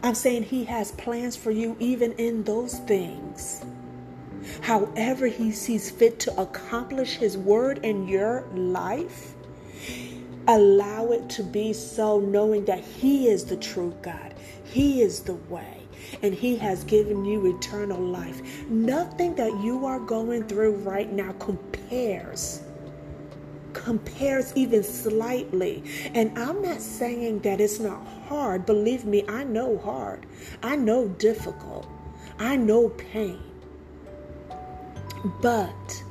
I'm 0.05 0.15
saying 0.15 0.45
He 0.45 0.65
has 0.65 0.93
plans 0.93 1.37
for 1.37 1.51
you 1.51 1.77
even 1.81 2.13
in 2.13 2.45
those 2.45 2.79
things. 2.79 3.65
However, 4.61 5.27
He 5.27 5.51
sees 5.51 5.91
fit 5.91 6.21
to 6.21 6.41
accomplish 6.41 7.17
His 7.17 7.37
word 7.37 7.79
in 7.83 8.07
your 8.07 8.47
life, 8.55 9.35
allow 10.47 11.11
it 11.11 11.29
to 11.31 11.43
be 11.43 11.73
so, 11.73 12.21
knowing 12.21 12.65
that 12.67 12.81
He 12.85 13.29
is 13.29 13.45
the 13.45 13.57
true 13.57 13.95
God, 14.01 14.35
He 14.65 15.03
is 15.03 15.21
the 15.21 15.35
way 15.35 15.82
and 16.21 16.35
He 16.35 16.57
has 16.57 16.85
given 16.85 17.25
you 17.25 17.57
eternal 17.57 18.01
life. 18.01 18.43
Nothing 18.69 19.35
that 19.37 19.53
you 19.63 19.87
are 19.87 20.01
going 20.01 20.45
through 20.45 20.77
right 20.77 21.11
now 21.13 21.33
compares 21.33 22.63
compares 23.73 24.53
even 24.55 24.83
slightly. 24.83 25.83
And 26.15 26.37
I'm 26.39 26.63
not 26.63 26.81
saying 26.81 27.41
that 27.41 27.61
it's 27.61 27.81
not 27.81 28.07
hard. 28.29 28.67
Believe 28.67 29.05
me, 29.05 29.25
I 29.29 29.45
know 29.45 29.79
hard. 29.79 30.27
I 30.63 30.77
know 30.77 31.09
difficult. 31.09 31.89
I 32.39 32.57
know 32.57 32.91
pain. 32.91 33.41
But 35.41 36.03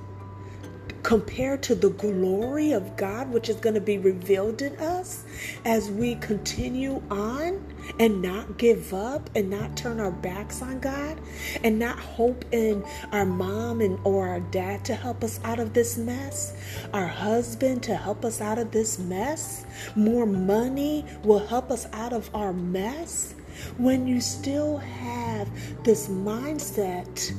compared 1.03 1.63
to 1.63 1.75
the 1.75 1.89
glory 1.89 2.72
of 2.72 2.96
God, 2.96 3.31
which 3.31 3.50
is 3.50 3.55
going 3.58 3.74
to 3.75 3.81
be 3.81 3.98
revealed 3.98 4.62
in 4.62 4.75
us 4.77 5.25
as 5.66 5.90
we 5.90 6.16
continue 6.16 7.02
on 7.10 7.64
and 8.00 8.22
not 8.22 8.58
give 8.58 8.94
up 8.94 9.30
and 9.36 9.50
not 9.50 9.76
turn 9.76 10.00
our 10.00 10.12
backs 10.12 10.62
on 10.62 10.80
God 10.80 11.20
and 11.64 11.80
not 11.80 12.00
hope 12.00 12.46
in 12.52 12.84
our 13.12 13.26
mom 13.26 13.82
and 13.82 14.00
or 14.04 14.28
our 14.28 14.40
dad 14.40 14.86
to 14.86 14.96
help 14.96 15.24
us 15.24 15.40
out 15.44 15.60
of 15.60 15.74
this 15.74 15.98
mess, 15.98 16.56
our 16.94 17.08
husband 17.08 17.84
to 17.84 17.96
help 17.96 18.24
us 18.26 18.42
out 18.42 18.58
of 18.58 18.72
this 18.72 19.00
mess, 19.00 19.66
more 19.96 20.26
money 20.26 21.06
will 21.24 21.46
help 21.46 21.72
us 21.72 21.88
out 21.94 22.14
of 22.14 22.30
our 22.34 22.54
mess. 22.54 23.34
When 23.78 24.08
you 24.08 24.22
still 24.22 24.78
have 24.78 25.50
this 25.84 26.08
mindset 26.08 27.34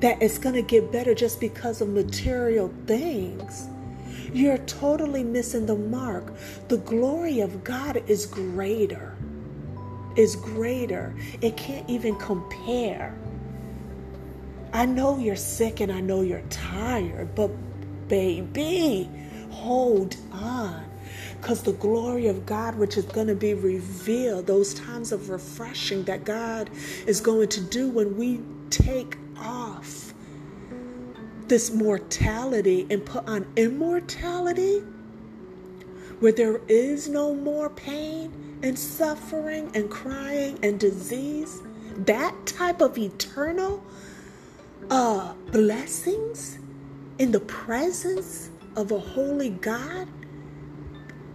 that 0.00 0.20
it's 0.20 0.36
going 0.36 0.54
to 0.54 0.62
get 0.62 0.90
better 0.92 1.14
just 1.14 1.40
because 1.40 1.80
of 1.80 1.88
material 1.88 2.72
things. 2.86 3.68
You're 4.32 4.58
totally 4.58 5.24
missing 5.24 5.66
the 5.66 5.76
mark. 5.76 6.32
The 6.68 6.78
glory 6.78 7.40
of 7.40 7.64
God 7.64 8.02
is 8.08 8.26
greater. 8.26 9.16
Is 10.16 10.36
greater. 10.36 11.14
It 11.40 11.56
can't 11.56 11.88
even 11.88 12.16
compare. 12.16 13.14
I 14.72 14.86
know 14.86 15.18
you're 15.18 15.36
sick 15.36 15.80
and 15.80 15.92
I 15.92 16.00
know 16.00 16.22
you're 16.22 16.42
tired, 16.48 17.34
but 17.34 17.50
baby, 18.08 19.08
hold 19.50 20.16
on. 20.32 20.84
Because 21.40 21.62
the 21.62 21.72
glory 21.72 22.28
of 22.28 22.46
God, 22.46 22.76
which 22.76 22.96
is 22.96 23.04
going 23.04 23.26
to 23.26 23.34
be 23.34 23.52
revealed, 23.54 24.46
those 24.46 24.74
times 24.74 25.12
of 25.12 25.28
refreshing 25.28 26.04
that 26.04 26.24
God 26.24 26.70
is 27.06 27.20
going 27.20 27.48
to 27.48 27.60
do 27.60 27.88
when 27.88 28.16
we 28.16 28.40
take 28.70 29.16
off 29.36 30.11
this 31.52 31.70
mortality 31.70 32.86
and 32.88 33.04
put 33.04 33.28
on 33.28 33.46
immortality 33.56 34.78
where 36.18 36.32
there 36.32 36.62
is 36.66 37.10
no 37.10 37.34
more 37.34 37.68
pain 37.68 38.32
and 38.62 38.78
suffering 38.78 39.70
and 39.74 39.90
crying 39.90 40.58
and 40.62 40.80
disease, 40.80 41.60
that 41.94 42.34
type 42.46 42.80
of 42.80 42.96
eternal 42.96 43.84
uh, 44.88 45.34
blessings 45.50 46.58
in 47.18 47.32
the 47.32 47.40
presence 47.40 48.48
of 48.74 48.90
a 48.90 48.98
holy 48.98 49.50
God 49.50 50.08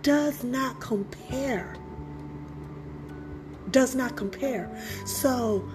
does 0.02 0.44
not 0.44 0.82
compare. 0.82 1.76
Does 3.70 3.94
not 3.94 4.16
compare. 4.16 4.84
So 5.06 5.70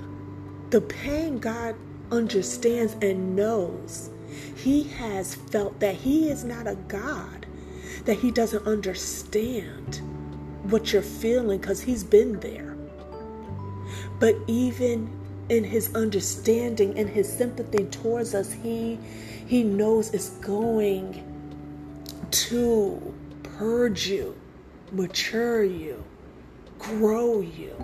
the 0.70 0.80
pain 0.80 1.38
God 1.38 1.76
understands 2.11 2.96
and 3.00 3.37
knows. 3.37 4.11
He 4.56 4.84
has 4.84 5.34
felt 5.34 5.80
that 5.80 5.94
he 5.96 6.30
is 6.30 6.44
not 6.44 6.66
a 6.66 6.76
God, 6.88 7.46
that 8.04 8.18
he 8.18 8.30
doesn't 8.30 8.66
understand 8.66 10.00
what 10.64 10.92
you're 10.92 11.02
feeling 11.02 11.58
because 11.58 11.80
he's 11.82 12.04
been 12.04 12.40
there. 12.40 12.76
But 14.18 14.36
even 14.46 15.10
in 15.48 15.64
his 15.64 15.94
understanding 15.94 16.98
and 16.98 17.08
his 17.08 17.30
sympathy 17.30 17.84
towards 17.84 18.34
us, 18.34 18.52
he 18.52 18.98
he 19.46 19.64
knows 19.64 20.14
it's 20.14 20.30
going 20.30 21.22
to 22.30 23.14
purge 23.42 24.06
you, 24.06 24.34
mature 24.92 25.62
you, 25.62 26.02
grow 26.78 27.40
you, 27.40 27.74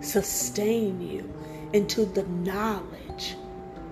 sustain 0.00 1.00
you 1.00 1.32
into 1.72 2.04
the 2.04 2.24
knowledge, 2.24 3.36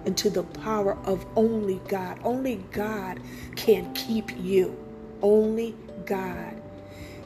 into 0.07 0.31
the 0.31 0.43
power 0.43 0.97
of 1.05 1.25
only 1.37 1.81
God. 1.89 2.19
Only 2.25 2.65
God 2.73 3.21
can 3.57 3.93
keep 3.95 4.31
you. 4.39 4.77
Only 5.23 5.75
God 6.05 6.61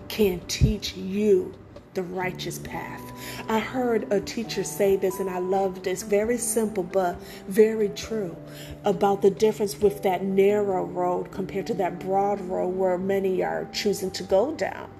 can 0.09 0.41
teach 0.49 0.97
you 0.97 1.55
the 1.95 2.03
righteous 2.03 2.59
path. 2.59 3.01
I 3.49 3.59
heard 3.59 4.13
a 4.13 4.21
teacher 4.21 4.65
say 4.65 4.97
this 4.97 5.19
and 5.19 5.31
I 5.31 5.39
loved 5.39 5.85
this. 5.85 6.03
Very 6.03 6.37
simple 6.37 6.83
but 6.83 7.17
very 7.49 7.89
true 7.89 8.37
about 8.85 9.23
the 9.23 9.31
difference 9.31 9.81
with 9.81 10.03
that 10.03 10.23
narrow 10.23 10.85
road 10.85 11.33
compared 11.33 11.67
to 11.69 11.75
that 11.75 11.99
broad 11.99 12.41
road 12.43 12.69
where 12.69 12.99
many 12.99 13.43
are 13.43 13.67
choosing 13.73 14.11
to 14.13 14.23
go 14.23 14.55
down. 14.55 14.91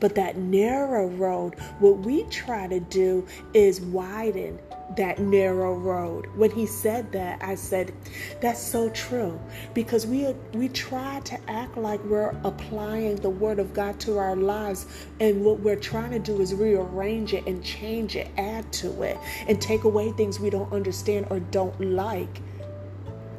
But 0.00 0.14
that 0.14 0.38
narrow 0.38 1.08
road, 1.08 1.56
what 1.78 1.98
we 1.98 2.24
try 2.24 2.66
to 2.68 2.80
do 2.80 3.26
is 3.52 3.80
widen 3.80 4.58
that 4.96 5.18
narrow 5.18 5.74
road. 5.74 6.26
When 6.34 6.50
he 6.50 6.66
said 6.66 7.12
that, 7.12 7.42
I 7.42 7.54
said, 7.54 7.92
that's 8.40 8.60
so 8.60 8.88
true 8.90 9.38
because 9.74 10.06
we 10.06 10.34
we 10.52 10.68
try 10.68 11.20
to 11.20 11.50
act 11.50 11.76
like 11.76 12.02
we're 12.04 12.34
applying 12.44 13.16
the 13.16 13.30
word 13.30 13.58
of 13.58 13.72
God 13.72 14.00
to 14.00 14.18
our 14.18 14.36
lives 14.36 14.86
and 15.20 15.44
what 15.44 15.60
we're 15.60 15.76
trying 15.76 16.10
to 16.12 16.18
do 16.18 16.40
is 16.40 16.54
rearrange 16.54 17.34
it 17.34 17.46
and 17.46 17.62
change 17.64 18.16
it, 18.16 18.30
add 18.36 18.72
to 18.74 19.02
it 19.02 19.18
and 19.48 19.60
take 19.60 19.84
away 19.84 20.12
things 20.12 20.40
we 20.40 20.50
don't 20.50 20.72
understand 20.72 21.26
or 21.30 21.40
don't 21.40 21.78
like 21.80 22.40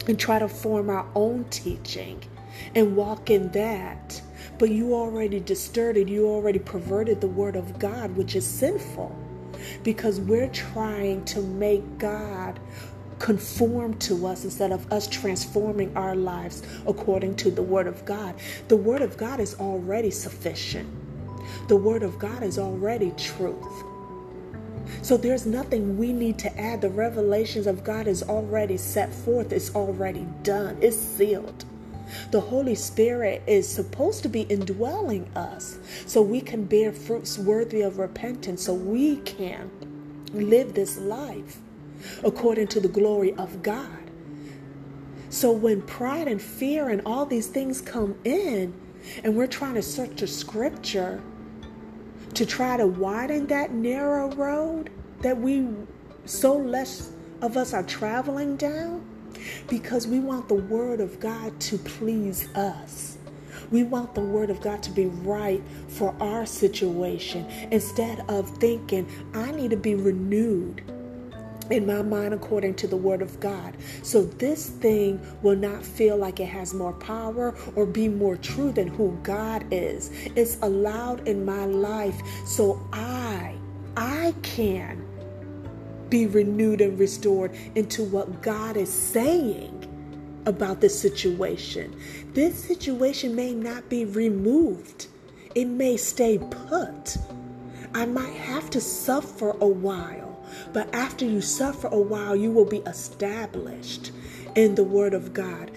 and 0.07 0.19
try 0.19 0.39
to 0.39 0.47
form 0.47 0.89
our 0.89 1.07
own 1.15 1.43
teaching 1.45 2.21
and 2.75 2.95
walk 2.95 3.29
in 3.29 3.51
that. 3.51 4.21
But 4.57 4.69
you 4.69 4.93
already 4.93 5.39
distorted, 5.39 6.09
you 6.09 6.27
already 6.27 6.59
perverted 6.59 7.21
the 7.21 7.27
word 7.27 7.55
of 7.55 7.77
God, 7.77 8.15
which 8.15 8.35
is 8.35 8.45
sinful 8.45 9.15
because 9.83 10.19
we're 10.19 10.49
trying 10.49 11.23
to 11.25 11.41
make 11.41 11.97
God 11.97 12.59
conform 13.19 13.95
to 13.95 14.27
us 14.27 14.43
instead 14.43 14.71
of 14.71 14.91
us 14.91 15.07
transforming 15.07 15.95
our 15.97 16.15
lives 16.15 16.61
according 16.85 17.35
to 17.35 17.51
the 17.51 17.63
Word 17.63 17.87
of 17.87 18.05
God. 18.05 18.35
The 18.67 18.77
Word 18.77 19.01
of 19.01 19.17
God 19.17 19.39
is 19.39 19.55
already 19.55 20.11
sufficient, 20.11 20.89
the 21.67 21.77
Word 21.77 22.03
of 22.03 22.19
God 22.19 22.43
is 22.43 22.59
already 22.59 23.11
truth. 23.17 23.83
So 25.01 25.17
there's 25.17 25.45
nothing 25.45 25.97
we 25.97 26.13
need 26.13 26.39
to 26.39 26.59
add. 26.59 26.81
The 26.81 26.89
revelations 26.89 27.67
of 27.67 27.83
God 27.83 28.07
is 28.07 28.23
already 28.23 28.77
set 28.77 29.13
forth, 29.13 29.51
it's 29.51 29.75
already 29.75 30.27
done, 30.43 30.77
it's 30.81 30.97
sealed. 30.97 31.65
The 32.31 32.39
Holy 32.39 32.75
Spirit 32.75 33.43
is 33.47 33.67
supposed 33.67 34.23
to 34.23 34.29
be 34.29 34.41
indwelling 34.41 35.29
us 35.35 35.77
so 36.05 36.21
we 36.21 36.41
can 36.41 36.65
bear 36.65 36.91
fruits 36.91 37.37
worthy 37.37 37.81
of 37.81 37.97
repentance, 37.97 38.63
so 38.63 38.73
we 38.73 39.17
can 39.17 39.71
live 40.33 40.73
this 40.73 40.97
life 40.97 41.57
according 42.23 42.67
to 42.67 42.79
the 42.79 42.87
glory 42.87 43.33
of 43.35 43.63
God. 43.63 44.11
So 45.29 45.51
when 45.51 45.81
pride 45.81 46.27
and 46.27 46.41
fear 46.41 46.89
and 46.89 47.01
all 47.05 47.25
these 47.25 47.47
things 47.47 47.81
come 47.81 48.17
in, 48.23 48.73
and 49.23 49.35
we're 49.35 49.47
trying 49.47 49.75
to 49.75 49.81
search 49.81 50.17
the 50.17 50.27
scripture 50.27 51.21
to 52.33 52.45
try 52.45 52.77
to 52.77 52.87
widen 52.87 53.47
that 53.47 53.71
narrow 53.71 54.31
road 54.35 54.89
that 55.21 55.37
we 55.37 55.67
so 56.25 56.57
less 56.57 57.11
of 57.41 57.57
us 57.57 57.73
are 57.73 57.83
traveling 57.83 58.57
down, 58.57 59.06
because 59.67 60.07
we 60.07 60.19
want 60.19 60.47
the 60.47 60.55
Word 60.55 60.99
of 61.01 61.19
God 61.19 61.59
to 61.61 61.77
please 61.77 62.47
us. 62.55 63.17
We 63.71 63.83
want 63.83 64.15
the 64.15 64.21
Word 64.21 64.49
of 64.49 64.61
God 64.61 64.81
to 64.83 64.91
be 64.91 65.07
right 65.07 65.61
for 65.87 66.15
our 66.21 66.45
situation 66.45 67.45
instead 67.71 68.23
of 68.29 68.49
thinking, 68.57 69.07
I 69.33 69.51
need 69.51 69.71
to 69.71 69.77
be 69.77 69.95
renewed 69.95 70.83
in 71.69 71.85
my 71.85 72.01
mind 72.01 72.33
according 72.33 72.75
to 72.75 72.87
the 72.87 72.97
Word 72.97 73.21
of 73.21 73.39
God. 73.39 73.75
So 74.03 74.23
this 74.23 74.69
thing 74.69 75.19
will 75.41 75.55
not 75.55 75.83
feel 75.85 76.17
like 76.17 76.39
it 76.39 76.45
has 76.45 76.73
more 76.73 76.93
power 76.93 77.55
or 77.75 77.85
be 77.85 78.07
more 78.07 78.37
true 78.37 78.71
than 78.71 78.87
who 78.87 79.17
God 79.23 79.65
is. 79.71 80.11
It's 80.35 80.57
allowed 80.61 81.27
in 81.27 81.43
my 81.43 81.65
life 81.65 82.21
so 82.45 82.81
I, 82.93 83.55
I 83.95 84.33
can 84.43 85.06
be 86.09 86.25
renewed 86.25 86.81
and 86.81 86.97
restored 86.99 87.55
into 87.75 88.03
what 88.03 88.41
God 88.41 88.77
is 88.77 88.91
saying 88.91 89.73
about 90.45 90.79
this 90.81 90.99
situation. 90.99 91.95
This 92.33 92.63
situation 92.63 93.35
may 93.35 93.53
not 93.53 93.89
be 93.89 94.05
removed, 94.05 95.07
it 95.55 95.65
may 95.65 95.97
stay 95.97 96.37
put. 96.37 97.17
I 97.93 98.05
might 98.05 98.35
have 98.35 98.69
to 98.71 98.81
suffer 98.81 99.51
a 99.59 99.67
while, 99.67 100.45
but 100.73 100.93
after 100.93 101.25
you 101.25 101.41
suffer 101.41 101.87
a 101.87 101.99
while, 101.99 102.35
you 102.35 102.51
will 102.51 102.65
be 102.65 102.79
established 102.79 104.11
in 104.55 104.75
the 104.75 104.83
Word 104.83 105.13
of 105.13 105.33
God 105.33 105.71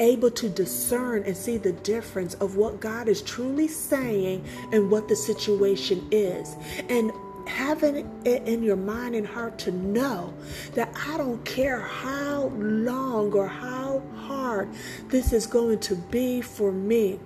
able 0.00 0.30
to 0.30 0.48
discern 0.48 1.22
and 1.24 1.36
see 1.36 1.58
the 1.58 1.72
difference 1.72 2.34
of 2.34 2.56
what 2.56 2.80
God 2.80 3.06
is 3.06 3.22
truly 3.22 3.68
saying 3.68 4.44
and 4.72 4.90
what 4.90 5.08
the 5.08 5.16
situation 5.16 6.08
is. 6.10 6.56
And 6.88 7.12
having 7.50 8.08
it 8.24 8.42
in 8.48 8.62
your 8.62 8.76
mind 8.76 9.14
and 9.14 9.26
heart 9.26 9.58
to 9.58 9.72
know 9.72 10.32
that 10.74 10.90
I 11.08 11.16
don't 11.16 11.44
care 11.44 11.80
how 11.80 12.44
long 12.56 13.32
or 13.32 13.48
how 13.48 14.02
hard 14.16 14.68
this 15.08 15.32
is 15.32 15.46
going 15.46 15.80
to 15.80 15.96
be 15.96 16.40
for 16.40 16.72
me. 16.72 17.18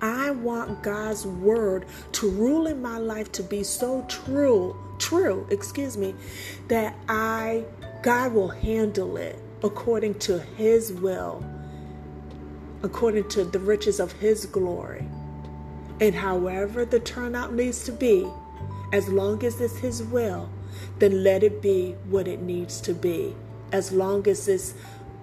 I 0.00 0.30
want 0.30 0.82
God's 0.82 1.26
word 1.26 1.86
to 2.12 2.30
rule 2.30 2.66
in 2.66 2.82
my 2.82 2.98
life 2.98 3.32
to 3.32 3.42
be 3.42 3.64
so 3.64 4.04
true, 4.08 4.76
true, 4.98 5.46
excuse 5.50 5.96
me, 5.96 6.14
that 6.68 6.96
I 7.08 7.64
God 8.02 8.32
will 8.32 8.48
handle 8.48 9.16
it 9.16 9.38
according 9.62 10.20
to 10.20 10.38
his 10.38 10.92
will, 10.92 11.44
according 12.82 13.28
to 13.30 13.44
the 13.44 13.58
riches 13.58 13.98
of 13.98 14.12
his 14.12 14.46
glory. 14.46 15.04
And 16.00 16.14
however 16.14 16.84
the 16.84 17.00
turnout 17.00 17.52
needs 17.52 17.84
to 17.84 17.92
be, 17.92 18.28
as 18.92 19.08
long 19.08 19.44
as 19.44 19.60
it's 19.60 19.78
His 19.78 20.02
will, 20.02 20.48
then 20.98 21.22
let 21.22 21.42
it 21.42 21.60
be 21.60 21.92
what 22.08 22.26
it 22.28 22.40
needs 22.40 22.80
to 22.82 22.94
be. 22.94 23.34
As 23.72 23.92
long 23.92 24.26
as 24.28 24.48
it's 24.48 24.74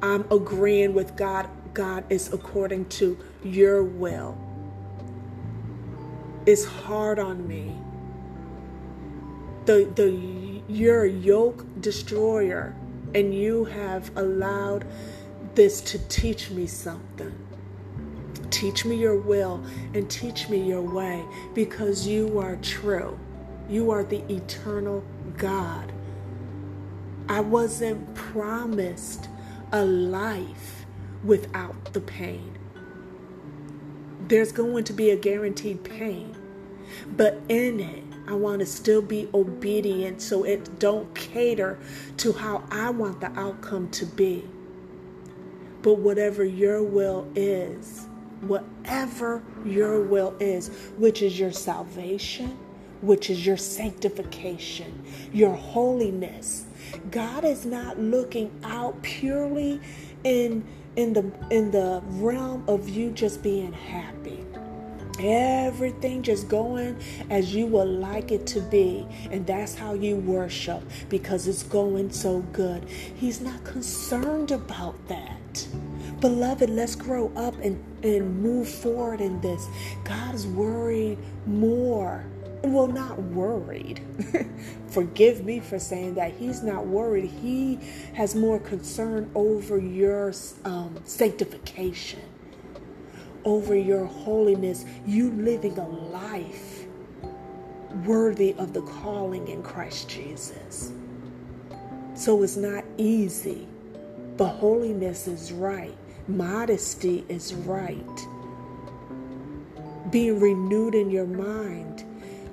I'm 0.01 0.25
agreeing 0.31 0.93
with 0.93 1.15
God, 1.15 1.49
God 1.73 2.05
is 2.09 2.31
according 2.31 2.85
to 2.89 3.17
your 3.43 3.83
will. 3.83 4.37
It's 6.45 6.65
hard 6.65 7.17
on 7.17 7.47
me. 7.47 7.75
The 9.65 9.91
the 9.95 10.61
you're 10.67 11.05
yoke 11.05 11.65
destroyer, 11.81 12.75
and 13.15 13.33
you 13.33 13.65
have 13.65 14.15
allowed 14.15 14.85
this 15.55 15.81
to 15.81 15.99
teach 16.07 16.51
me 16.51 16.67
something. 16.67 17.33
Teach 18.51 18.85
me 18.85 18.95
your 18.95 19.17
will 19.17 19.63
and 19.93 20.09
teach 20.09 20.49
me 20.49 20.61
your 20.61 20.81
way 20.81 21.25
because 21.53 22.05
you 22.05 22.39
are 22.39 22.57
true. 22.57 23.17
You 23.69 23.91
are 23.91 24.03
the 24.03 24.21
eternal 24.31 25.03
God. 25.37 25.91
I 27.27 27.39
wasn't 27.39 28.13
promised 28.13 29.27
a 29.71 29.83
life 29.83 30.85
without 31.23 31.93
the 31.93 32.01
pain. 32.01 32.57
There's 34.27 34.51
going 34.51 34.83
to 34.85 34.93
be 34.93 35.09
a 35.09 35.15
guaranteed 35.15 35.83
pain, 35.83 36.35
but 37.17 37.41
in 37.49 37.79
it, 37.79 38.03
I 38.27 38.33
want 38.33 38.59
to 38.59 38.65
still 38.65 39.01
be 39.01 39.29
obedient 39.33 40.21
so 40.21 40.43
it 40.43 40.79
don't 40.79 41.13
cater 41.15 41.79
to 42.17 42.33
how 42.33 42.63
I 42.71 42.91
want 42.91 43.21
the 43.21 43.31
outcome 43.39 43.89
to 43.91 44.05
be. 44.05 44.47
But 45.81 45.99
whatever 45.99 46.43
your 46.43 46.83
will 46.83 47.27
is, 47.35 48.07
whatever 48.41 49.43
your 49.63 50.01
will 50.01 50.35
is, 50.39 50.69
which 50.97 51.21
is 51.21 51.39
your 51.39 51.51
salvation, 51.51 52.57
which 53.05 53.29
is 53.29 53.45
your 53.45 53.57
sanctification, 53.57 55.03
your 55.33 55.53
holiness. 55.53 56.65
God 57.11 57.45
is 57.45 57.65
not 57.65 57.99
looking 57.99 58.51
out 58.63 59.01
purely 59.03 59.81
in 60.23 60.65
in 60.95 61.13
the 61.13 61.31
in 61.51 61.71
the 61.71 62.01
realm 62.05 62.63
of 62.67 62.89
you 62.89 63.11
just 63.11 63.43
being 63.43 63.73
happy. 63.73 64.45
Everything 65.19 66.23
just 66.23 66.47
going 66.49 66.97
as 67.29 67.55
you 67.55 67.67
would 67.67 67.87
like 67.87 68.31
it 68.31 68.45
to 68.47 68.61
be. 68.61 69.07
And 69.31 69.47
that's 69.47 69.75
how 69.75 69.93
you 69.93 70.17
worship 70.17 70.83
because 71.09 71.47
it's 71.47 71.63
going 71.63 72.11
so 72.11 72.41
good. 72.53 72.85
He's 73.15 73.41
not 73.41 73.63
concerned 73.63 74.51
about 74.51 74.95
that. 75.07 75.67
Beloved, 76.21 76.69
let's 76.69 76.95
grow 76.95 77.31
up 77.35 77.55
and, 77.63 77.83
and 78.03 78.41
move 78.41 78.69
forward 78.69 79.21
in 79.21 79.41
this. 79.41 79.67
God 80.03 80.35
is 80.35 80.47
worried 80.47 81.17
more 81.47 82.25
well, 82.73 82.87
not 82.87 83.21
worried. 83.21 84.01
Forgive 84.87 85.43
me 85.43 85.59
for 85.59 85.79
saying 85.79 86.15
that. 86.15 86.33
He's 86.33 86.63
not 86.63 86.85
worried. 86.87 87.29
He 87.29 87.79
has 88.13 88.35
more 88.35 88.59
concern 88.59 89.29
over 89.35 89.77
your 89.77 90.33
um, 90.63 90.99
sanctification, 91.03 92.21
over 93.43 93.75
your 93.75 94.05
holiness, 94.05 94.85
you 95.05 95.31
living 95.31 95.77
a 95.77 95.87
life 95.87 96.85
worthy 98.05 98.53
of 98.57 98.73
the 98.73 98.81
calling 98.81 99.47
in 99.47 99.63
Christ 99.63 100.09
Jesus. 100.09 100.91
So 102.15 102.43
it's 102.43 102.55
not 102.55 102.83
easy, 102.97 103.67
but 104.37 104.47
holiness 104.47 105.27
is 105.27 105.51
right, 105.51 105.95
modesty 106.27 107.25
is 107.29 107.53
right. 107.53 108.27
Being 110.11 110.39
renewed 110.39 110.95
in 110.95 111.09
your 111.09 111.25
mind 111.25 112.03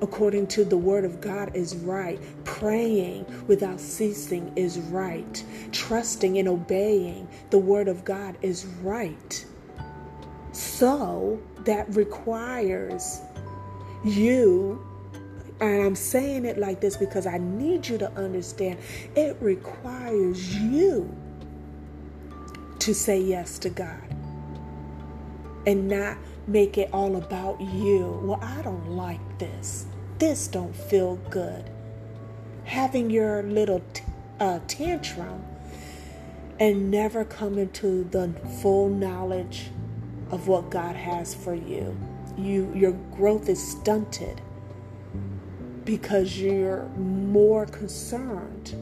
according 0.02 0.48
to 0.48 0.64
the 0.64 0.76
word 0.76 1.04
of 1.04 1.20
God 1.20 1.54
is 1.54 1.76
right. 1.76 2.20
Praying 2.44 3.24
without 3.46 3.80
ceasing 3.80 4.52
is 4.56 4.78
right. 4.78 5.42
Trusting 5.70 6.36
and 6.38 6.48
obeying 6.48 7.28
the 7.50 7.58
word 7.58 7.88
of 7.88 8.04
God 8.04 8.36
is 8.42 8.66
right. 8.82 9.46
So 10.50 11.40
that 11.60 11.94
requires 11.94 13.20
you, 14.04 14.84
and 15.60 15.82
I'm 15.82 15.94
saying 15.94 16.44
it 16.44 16.58
like 16.58 16.80
this 16.80 16.96
because 16.96 17.26
I 17.26 17.38
need 17.38 17.88
you 17.88 17.96
to 17.98 18.10
understand 18.12 18.80
it 19.14 19.36
requires 19.40 20.56
you 20.56 21.16
to 22.80 22.92
say 22.92 23.20
yes 23.20 23.60
to 23.60 23.70
God 23.70 24.02
and 25.64 25.86
not 25.86 26.18
make 26.48 26.76
it 26.76 26.90
all 26.92 27.14
about 27.16 27.60
you. 27.60 28.20
Well, 28.24 28.40
I 28.42 28.60
don't 28.62 28.90
like 28.90 29.38
this. 29.38 29.86
This 30.22 30.46
don't 30.46 30.76
feel 30.76 31.16
good. 31.30 31.68
Having 32.62 33.10
your 33.10 33.42
little 33.42 33.82
t- 33.92 34.04
uh, 34.38 34.60
tantrum 34.68 35.42
and 36.60 36.92
never 36.92 37.24
coming 37.24 37.70
to 37.70 38.04
the 38.04 38.32
full 38.60 38.88
knowledge 38.88 39.72
of 40.30 40.46
what 40.46 40.70
God 40.70 40.94
has 40.94 41.34
for 41.34 41.56
you. 41.56 41.98
You 42.38 42.72
your 42.72 42.92
growth 43.16 43.48
is 43.48 43.60
stunted 43.60 44.40
because 45.84 46.38
you're 46.38 46.84
more 46.90 47.66
concerned 47.66 48.76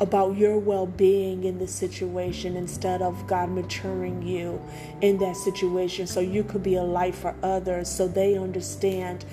about 0.00 0.34
your 0.36 0.58
well 0.58 0.86
being 0.86 1.44
in 1.44 1.58
the 1.58 1.68
situation 1.68 2.56
instead 2.56 3.02
of 3.02 3.26
God 3.26 3.50
maturing 3.50 4.22
you 4.22 4.60
in 5.02 5.18
that 5.18 5.36
situation 5.36 6.06
so 6.06 6.20
you 6.20 6.42
could 6.42 6.62
be 6.62 6.76
a 6.76 6.82
light 6.82 7.14
for 7.14 7.34
others 7.42 7.88
so 7.88 8.08
they 8.08 8.36
understand 8.36 9.26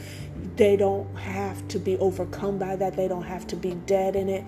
they 0.57 0.75
don't 0.75 1.15
have 1.17 1.67
to 1.69 1.79
be 1.79 1.97
overcome 1.97 2.57
by 2.57 2.75
that, 2.75 2.95
they 2.95 3.07
don't 3.07 3.23
have 3.23 3.47
to 3.47 3.55
be 3.55 3.75
dead 3.75 4.15
in 4.15 4.29
it. 4.29 4.43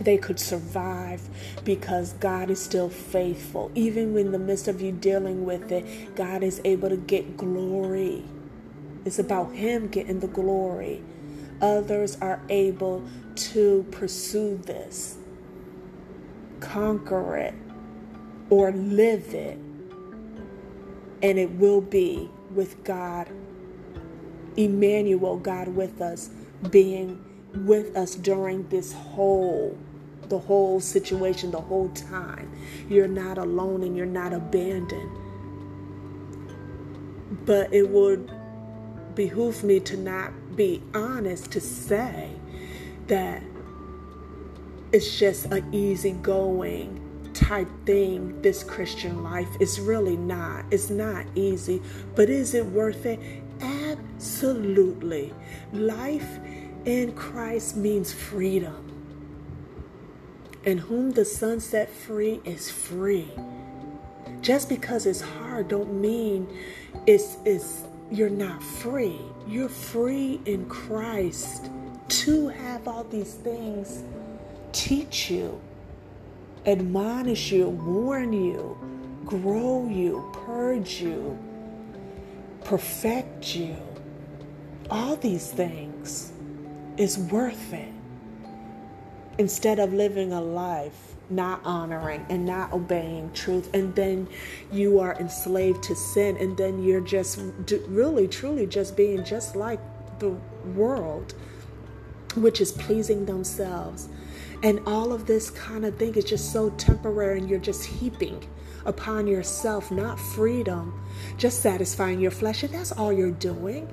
They 0.00 0.16
could 0.16 0.40
survive 0.40 1.28
because 1.64 2.14
God 2.14 2.50
is 2.50 2.62
still 2.62 2.88
faithful. 2.88 3.70
Even 3.74 4.16
in 4.16 4.32
the 4.32 4.38
midst 4.38 4.68
of 4.68 4.80
you 4.80 4.92
dealing 4.92 5.44
with 5.44 5.70
it, 5.72 6.14
God 6.16 6.42
is 6.42 6.60
able 6.64 6.88
to 6.88 6.96
get 6.96 7.36
glory. 7.36 8.24
It's 9.04 9.18
about 9.18 9.52
Him 9.54 9.88
getting 9.88 10.20
the 10.20 10.28
glory. 10.28 11.02
Others 11.60 12.16
are 12.22 12.40
able 12.48 13.04
to 13.36 13.86
pursue 13.90 14.58
this 14.64 15.18
conquer 16.60 17.36
it 17.36 17.54
or 18.50 18.72
live 18.72 19.34
it. 19.34 19.58
And 21.22 21.38
it 21.38 21.50
will 21.52 21.80
be 21.80 22.30
with 22.54 22.82
God, 22.84 23.28
Emmanuel, 24.56 25.36
God 25.36 25.68
with 25.68 26.00
us, 26.00 26.30
being 26.70 27.24
with 27.54 27.96
us 27.96 28.14
during 28.14 28.68
this 28.68 28.92
whole 28.92 29.76
the 30.28 30.38
whole 30.38 30.78
situation 30.78 31.50
the 31.50 31.60
whole 31.60 31.88
time 31.88 32.48
you're 32.88 33.08
not 33.08 33.36
alone 33.36 33.82
and 33.82 33.96
you're 33.96 34.06
not 34.06 34.32
abandoned 34.32 35.10
but 37.44 37.72
it 37.74 37.88
would 37.88 38.30
behoove 39.16 39.64
me 39.64 39.80
to 39.80 39.96
not 39.96 40.32
be 40.54 40.80
honest 40.94 41.50
to 41.50 41.60
say 41.60 42.30
that 43.08 43.42
it's 44.92 45.18
just 45.18 45.46
an 45.46 45.72
easygoing 45.74 47.00
type 47.32 47.68
thing, 47.86 48.40
this 48.42 48.64
Christian 48.64 49.22
life. 49.22 49.48
It's 49.60 49.78
really 49.78 50.16
not. 50.16 50.64
It's 50.70 50.90
not 50.90 51.26
easy. 51.34 51.82
But 52.14 52.28
is 52.28 52.54
it 52.54 52.66
worth 52.66 53.06
it? 53.06 53.20
Absolutely. 54.20 55.32
Life 55.72 56.40
in 56.84 57.12
Christ 57.12 57.74
means 57.74 58.12
freedom. 58.12 58.92
And 60.62 60.78
whom 60.78 61.12
the 61.12 61.24
Son 61.24 61.58
set 61.58 61.88
free 61.88 62.42
is 62.44 62.70
free. 62.70 63.30
Just 64.42 64.68
because 64.68 65.06
it's 65.06 65.22
hard 65.22 65.68
don't 65.68 65.98
mean 66.02 66.46
it's, 67.06 67.38
it's 67.46 67.84
you're 68.10 68.28
not 68.28 68.62
free. 68.62 69.18
You're 69.48 69.70
free 69.70 70.38
in 70.44 70.68
Christ 70.68 71.70
to 72.08 72.48
have 72.48 72.86
all 72.86 73.04
these 73.04 73.32
things 73.32 74.04
teach 74.72 75.30
you, 75.30 75.58
admonish 76.66 77.52
you, 77.52 77.70
warn 77.70 78.34
you, 78.34 78.76
grow 79.24 79.88
you, 79.88 80.30
purge 80.44 81.00
you, 81.00 81.38
perfect 82.64 83.56
you. 83.56 83.78
All 84.90 85.16
these 85.16 85.50
things 85.50 86.32
is 86.96 87.18
worth 87.18 87.72
it. 87.72 87.92
Instead 89.38 89.78
of 89.78 89.92
living 89.92 90.32
a 90.32 90.40
life 90.40 91.14
not 91.30 91.60
honoring 91.64 92.26
and 92.28 92.44
not 92.44 92.72
obeying 92.72 93.32
truth, 93.32 93.72
and 93.72 93.94
then 93.94 94.28
you 94.72 94.98
are 94.98 95.14
enslaved 95.20 95.82
to 95.84 95.94
sin, 95.94 96.36
and 96.38 96.56
then 96.56 96.82
you're 96.82 97.00
just 97.00 97.40
really, 97.86 98.26
truly 98.26 98.66
just 98.66 98.96
being 98.96 99.24
just 99.24 99.54
like 99.54 99.78
the 100.18 100.30
world, 100.74 101.34
which 102.34 102.60
is 102.60 102.72
pleasing 102.72 103.24
themselves 103.26 104.08
and 104.62 104.80
all 104.86 105.12
of 105.12 105.26
this 105.26 105.50
kind 105.50 105.84
of 105.84 105.96
thing 105.96 106.14
is 106.14 106.24
just 106.24 106.52
so 106.52 106.70
temporary, 106.70 107.38
and 107.38 107.48
you're 107.48 107.58
just 107.58 107.84
heaping 107.84 108.46
upon 108.84 109.26
yourself 109.26 109.90
not 109.90 110.18
freedom, 110.18 111.00
just 111.38 111.60
satisfying 111.60 112.20
your 112.20 112.30
flesh. 112.30 112.62
And 112.62 112.74
that's 112.74 112.92
all 112.92 113.12
you're 113.12 113.30
doing. 113.30 113.88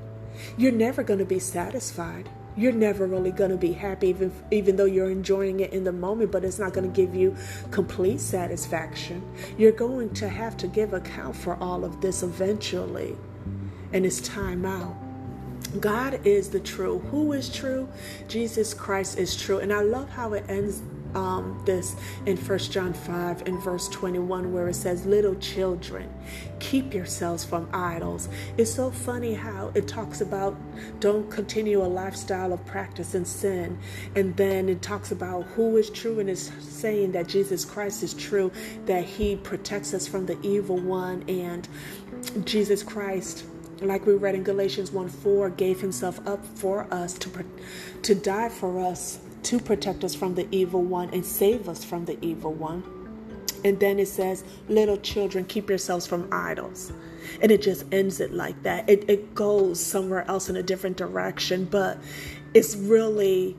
You're 0.58 0.72
never 0.72 1.04
going 1.04 1.20
to 1.20 1.26
be 1.26 1.40
satisfied. 1.40 2.30
You're 2.56 2.72
never 2.72 3.06
really 3.06 3.32
going 3.32 3.52
to 3.52 3.58
be 3.58 3.74
happy, 3.74 4.08
even, 4.08 4.32
even 4.50 4.78
though 4.78 4.86
you're 4.86 5.12
enjoying 5.12 5.60
it 5.60 5.74
in 5.74 5.84
the 5.84 5.92
moment, 5.92 6.32
but 6.32 6.44
it's 6.44 6.58
not 6.58 6.74
going 6.74 6.92
to 6.92 6.96
give 6.96 7.14
you 7.14 7.36
complete 7.70 8.20
satisfaction. 8.20 9.22
You're 9.60 9.72
going 9.72 10.14
to 10.16 10.28
have 10.28 10.58
to 10.58 10.68
give 10.68 10.94
account 10.94 11.36
for 11.36 11.56
all 11.58 11.86
of 11.86 12.02
this 12.02 12.24
eventually, 12.24 13.16
and 13.94 14.06
it's 14.08 14.22
time 14.22 14.66
out. 14.66 14.96
God 15.80 16.26
is 16.26 16.50
the 16.50 16.60
true. 16.60 17.00
Who 17.12 17.34
is 17.34 17.50
true? 17.50 17.88
Jesus 18.28 18.74
Christ 18.74 19.20
is 19.20 19.36
true. 19.36 19.60
And 19.60 19.72
I 19.72 19.82
love 19.82 20.10
how 20.10 20.34
it 20.34 20.46
ends 20.48 20.82
um, 21.18 21.60
this 21.66 21.96
in 22.28 22.38
First 22.38 22.72
John 22.72 22.94
5 22.94 23.48
and 23.48 23.60
verse 23.62 23.90
21, 23.90 24.54
where 24.54 24.68
it 24.68 24.76
says, 24.76 25.06
Little 25.06 25.34
children, 25.36 26.14
keep 26.60 26.94
yourselves 26.94 27.44
from 27.44 27.68
idols. 27.74 28.30
It's 28.58 28.72
so 28.72 28.92
funny 28.92 29.34
how 29.34 29.72
it 29.74 29.88
talks 29.88 30.22
about 30.22 30.56
don't 31.00 31.30
continue 31.32 31.82
a 31.82 31.88
lifestyle 31.88 32.54
of 32.54 32.64
practice 32.68 33.16
and 33.16 33.28
sin. 33.28 33.80
And 34.16 34.38
then 34.38 34.70
it 34.70 34.84
talks 34.84 35.12
about 35.12 35.44
who 35.56 35.78
is 35.78 35.90
true 35.90 36.20
and 36.20 36.30
is 36.30 36.52
saying 36.60 37.14
that 37.14 37.28
Jesus 37.28 37.66
Christ 37.66 38.04
is 38.04 38.14
true, 38.14 38.52
that 38.86 39.04
he 39.04 39.38
protects 39.38 39.96
us 39.96 40.08
from 40.08 40.28
the 40.28 40.40
evil 40.42 40.78
one, 40.78 41.24
and 41.28 41.68
Jesus 42.46 42.84
Christ 42.84 43.44
like 43.82 44.08
we 44.08 44.16
read 44.16 44.34
in 44.34 44.44
Galatians 44.44 44.92
1 44.92 45.08
4, 45.08 45.52
gave 45.52 45.80
himself 45.80 46.26
up 46.28 46.44
for 46.44 46.92
us 46.92 47.14
to, 47.20 47.46
to 48.02 48.16
die 48.16 48.50
for 48.50 48.80
us, 48.84 49.20
to 49.44 49.60
protect 49.60 50.04
us 50.04 50.16
from 50.16 50.36
the 50.36 50.48
evil 50.52 50.82
one 50.82 51.10
and 51.12 51.26
save 51.26 51.70
us 51.70 51.84
from 51.84 52.06
the 52.06 52.18
evil 52.24 52.54
one. 52.54 52.84
And 53.64 53.80
then 53.80 54.00
it 54.00 54.08
says, 54.08 54.44
Little 54.68 54.98
children, 54.98 55.46
keep 55.46 55.70
yourselves 55.70 56.06
from 56.06 56.28
idols. 56.32 56.92
And 57.42 57.52
it 57.52 57.62
just 57.62 57.86
ends 57.92 58.20
it 58.20 58.34
like 58.34 58.62
that. 58.64 58.90
It, 58.90 59.10
it 59.10 59.36
goes 59.36 59.80
somewhere 59.80 60.26
else 60.28 60.50
in 60.50 60.56
a 60.56 60.64
different 60.64 60.98
direction, 60.98 61.66
but 61.66 61.98
it's 62.54 62.76
really 62.76 63.56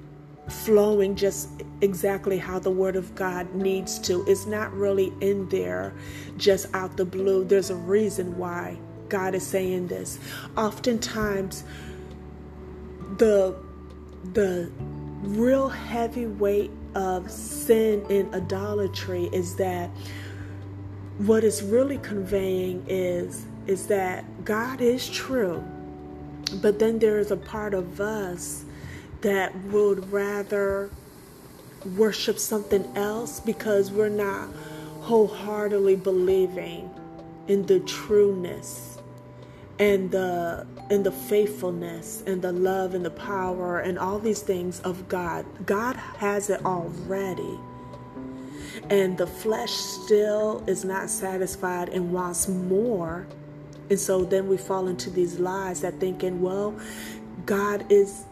flowing 0.49 1.15
just 1.15 1.51
exactly 1.83 2.39
how 2.39 2.59
the 2.59 2.71
Word 2.71 2.97
of 2.97 3.15
God 3.15 3.55
needs 3.55 3.99
to. 4.01 4.25
It's 4.27 4.47
not 4.47 4.73
really 4.73 5.13
in 5.21 5.49
there 5.49 5.93
just 6.37 6.75
out 6.75 6.97
the 6.97 7.05
blue. 7.05 7.45
There's 7.45 7.71
a 7.71 7.77
reason 7.77 8.39
why 8.39 8.79
God 9.09 9.35
is 9.35 9.47
saying 9.47 9.89
this. 9.89 10.19
Oftentimes, 10.57 11.65
the 13.19 13.57
the 14.33 14.71
real 15.23 15.69
heavy 15.69 16.27
weight 16.27 16.71
of 16.95 17.31
sin 17.31 18.05
and 18.09 18.33
idolatry 18.35 19.29
is 19.33 19.57
that 19.57 19.91
what 21.19 21.43
it's 21.43 21.63
really 21.63 21.99
conveying 21.99 22.85
is 22.89 23.45
is 23.67 23.89
that 23.89 24.25
God 24.45 24.81
is 24.81 25.09
true, 25.11 25.63
but 26.63 26.79
then 26.79 26.99
there 26.99 27.19
is 27.19 27.31
a 27.31 27.37
part 27.37 27.75
of 27.75 28.01
us 28.01 28.65
that 29.21 29.55
would 29.65 30.11
rather 30.11 30.91
worship 31.97 32.39
something 32.39 32.91
else 32.97 33.41
because 33.41 33.91
we're 33.91 34.09
not 34.09 34.49
wholeheartedly 35.01 35.97
believing 35.97 36.91
in 37.47 37.67
the 37.67 37.81
trueness 37.81 38.98
and 39.79 40.11
the 40.11 40.67
and 40.91 41.05
the 41.05 41.13
faithfulness 41.13 42.23
and 42.27 42.43
the 42.43 42.53
love 42.53 42.95
and 42.95 43.05
the 43.05 43.11
power 43.11 43.81
and 43.81 43.99
all 43.99 44.19
these 44.19 44.43
things 44.43 44.81
of 44.81 45.09
God. 45.09 45.45
God 45.67 45.97
has 45.97 46.51
it 46.51 46.65
already. 46.65 47.59
And 48.91 49.19
the 49.19 49.27
flesh 49.27 49.71
still 49.71 50.65
is 50.67 50.85
not 50.85 51.11
satisfied 51.11 51.91
and 51.91 52.13
wants 52.13 52.49
more. 52.49 53.27
And 53.91 54.01
so 54.01 54.25
then 54.25 54.49
we 54.49 54.57
fall 54.57 54.89
into 54.89 55.11
these 55.11 55.39
lies 55.39 55.83
that 55.83 56.01
thinking, 56.01 56.41
well, 56.41 56.75
God 57.47 57.91
is 57.91 58.25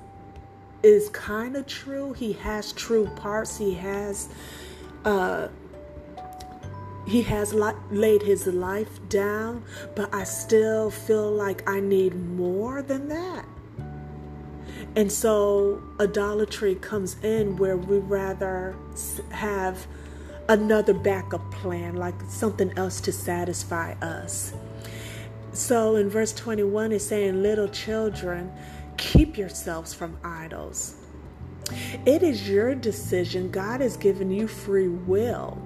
is 0.83 1.09
kind 1.11 1.57
of 1.57 1.67
true. 1.67 2.13
He 2.13 2.33
has 2.35 2.73
true 2.73 3.07
parts. 3.17 3.59
He 3.59 3.75
has 3.75 4.29
uh 5.05 5.49
he 7.07 7.23
has 7.23 7.55
laid 7.55 8.23
his 8.23 8.47
life 8.49 9.01
down, 9.09 9.63
but 9.95 10.13
I 10.13 10.25
still 10.25 10.91
feel 10.91 11.31
like 11.31 11.69
I 11.69 11.79
need 11.79 12.15
more 12.15 12.83
than 12.83 13.09
that. 13.09 13.47
And 14.97 15.13
so 15.13 15.83
idolatry 16.01 16.75
comes 16.75 17.17
in 17.23 17.57
where 17.57 17.77
we 17.77 17.99
rather 17.99 18.75
have 19.31 19.87
another 20.49 20.95
backup 20.95 21.49
plan, 21.53 21.95
like 21.95 22.15
something 22.29 22.77
else 22.77 23.01
to 23.03 23.13
satisfy 23.13 23.93
us. 24.03 24.53
So 25.53 25.97
in 25.97 26.11
verse 26.11 26.33
21, 26.33 26.93
it's 26.93 27.05
saying, 27.05 27.43
Little 27.43 27.69
children, 27.69 28.53
keep 28.97 29.39
yourselves 29.39 29.95
from 29.95 30.19
idols. 30.25 30.97
It 32.05 32.23
is 32.23 32.49
your 32.49 32.75
decision. 32.75 33.51
God 33.51 33.81
has 33.81 33.97
given 33.97 34.31
you 34.31 34.49
free 34.49 34.89
will 34.89 35.66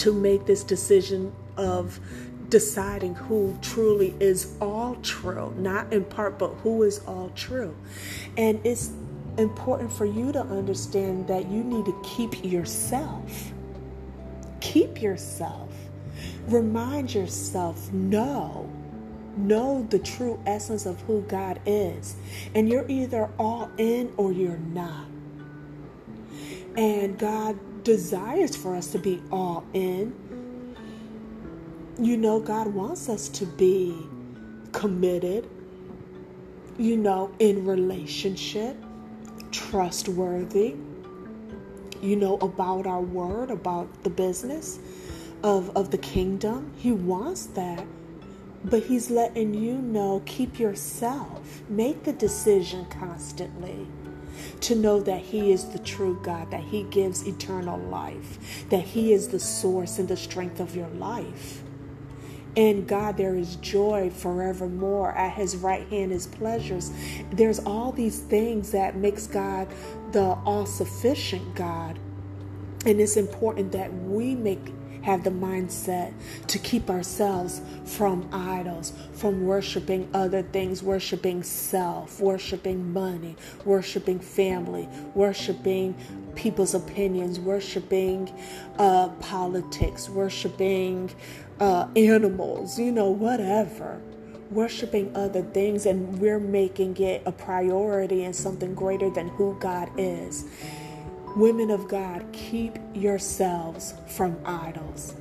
to 0.00 0.14
make 0.14 0.46
this 0.46 0.64
decision 0.64 1.30
of 1.58 2.00
deciding 2.48 3.14
who 3.14 3.56
truly 3.60 4.14
is 4.18 4.56
all 4.62 4.96
true, 5.02 5.54
not 5.58 5.92
in 5.92 6.04
part, 6.04 6.38
but 6.38 6.48
who 6.62 6.82
is 6.84 7.00
all 7.00 7.30
true. 7.34 7.76
And 8.38 8.58
it's 8.64 8.92
important 9.36 9.92
for 9.92 10.06
you 10.06 10.32
to 10.32 10.40
understand 10.40 11.28
that 11.28 11.50
you 11.50 11.62
need 11.62 11.84
to 11.84 12.02
keep 12.02 12.42
yourself. 12.42 13.52
Keep 14.60 15.02
yourself. 15.02 15.70
Remind 16.48 17.12
yourself, 17.12 17.92
know, 17.92 18.70
know 19.36 19.86
the 19.90 19.98
true 19.98 20.40
essence 20.46 20.86
of 20.86 20.98
who 21.02 21.20
God 21.22 21.60
is. 21.66 22.16
And 22.54 22.70
you're 22.70 22.90
either 22.90 23.30
all 23.38 23.70
in 23.76 24.14
or 24.16 24.32
you're 24.32 24.56
not. 24.56 25.06
And 26.76 27.18
God 27.18 27.58
desires 27.84 28.56
for 28.56 28.74
us 28.74 28.88
to 28.92 28.98
be 28.98 29.22
all 29.30 29.64
in. 29.72 30.14
You 31.98 32.16
know, 32.16 32.40
God 32.40 32.68
wants 32.68 33.08
us 33.08 33.28
to 33.30 33.46
be 33.46 33.96
committed, 34.72 35.48
you 36.78 36.96
know, 36.96 37.32
in 37.38 37.66
relationship, 37.66 38.76
trustworthy, 39.50 40.76
you 42.00 42.16
know, 42.16 42.36
about 42.38 42.86
our 42.86 43.00
word, 43.00 43.50
about 43.50 44.02
the 44.02 44.10
business 44.10 44.78
of, 45.42 45.76
of 45.76 45.90
the 45.90 45.98
kingdom. 45.98 46.72
He 46.76 46.92
wants 46.92 47.46
that. 47.46 47.84
But 48.62 48.84
he's 48.84 49.10
letting 49.10 49.54
you 49.54 49.74
know, 49.74 50.22
keep 50.26 50.58
yourself. 50.58 51.62
Make 51.68 52.04
the 52.04 52.12
decision 52.12 52.84
constantly 52.86 53.86
to 54.60 54.74
know 54.74 55.00
that 55.00 55.20
He 55.20 55.52
is 55.52 55.70
the 55.70 55.78
true 55.78 56.20
God, 56.22 56.50
that 56.50 56.64
He 56.64 56.84
gives 56.84 57.26
eternal 57.26 57.78
life, 57.78 58.66
that 58.70 58.82
He 58.82 59.12
is 59.12 59.28
the 59.28 59.40
source 59.40 59.98
and 59.98 60.08
the 60.08 60.16
strength 60.16 60.60
of 60.60 60.76
your 60.76 60.88
life. 60.88 61.62
In 62.56 62.84
God, 62.84 63.16
there 63.16 63.36
is 63.36 63.56
joy 63.56 64.10
forevermore. 64.10 65.12
At 65.12 65.34
His 65.34 65.56
right 65.56 65.86
hand 65.88 66.10
is 66.10 66.26
pleasures. 66.26 66.90
There's 67.30 67.60
all 67.60 67.92
these 67.92 68.18
things 68.18 68.72
that 68.72 68.96
makes 68.96 69.26
God 69.26 69.68
the 70.12 70.36
all-sufficient 70.44 71.54
God. 71.54 71.98
And 72.86 73.00
it's 73.00 73.16
important 73.16 73.72
that 73.72 73.92
we 73.92 74.34
make 74.34 74.72
have 75.02 75.24
the 75.24 75.30
mindset 75.30 76.12
to 76.48 76.58
keep 76.58 76.90
ourselves 76.90 77.60
from 77.84 78.28
idols, 78.32 78.92
from 79.12 79.44
worshiping 79.46 80.08
other 80.14 80.42
things, 80.42 80.82
worshiping 80.82 81.42
self, 81.42 82.20
worshiping 82.20 82.92
money, 82.92 83.36
worshiping 83.64 84.18
family, 84.20 84.88
worshiping 85.14 85.94
people's 86.34 86.74
opinions, 86.74 87.38
worshiping 87.40 88.32
uh, 88.78 89.08
politics, 89.20 90.08
worshiping 90.08 91.10
uh, 91.60 91.88
animals, 91.96 92.78
you 92.78 92.92
know, 92.92 93.10
whatever. 93.10 94.00
Worshiping 94.50 95.14
other 95.14 95.42
things, 95.42 95.86
and 95.86 96.18
we're 96.18 96.40
making 96.40 96.96
it 96.96 97.22
a 97.24 97.30
priority 97.30 98.24
and 98.24 98.34
something 98.34 98.74
greater 98.74 99.08
than 99.08 99.28
who 99.28 99.56
God 99.60 99.88
is. 99.96 100.44
Women 101.36 101.70
of 101.70 101.86
God, 101.86 102.26
keep 102.32 102.76
yourselves 102.92 103.94
from 104.08 104.36
idols. 104.44 105.14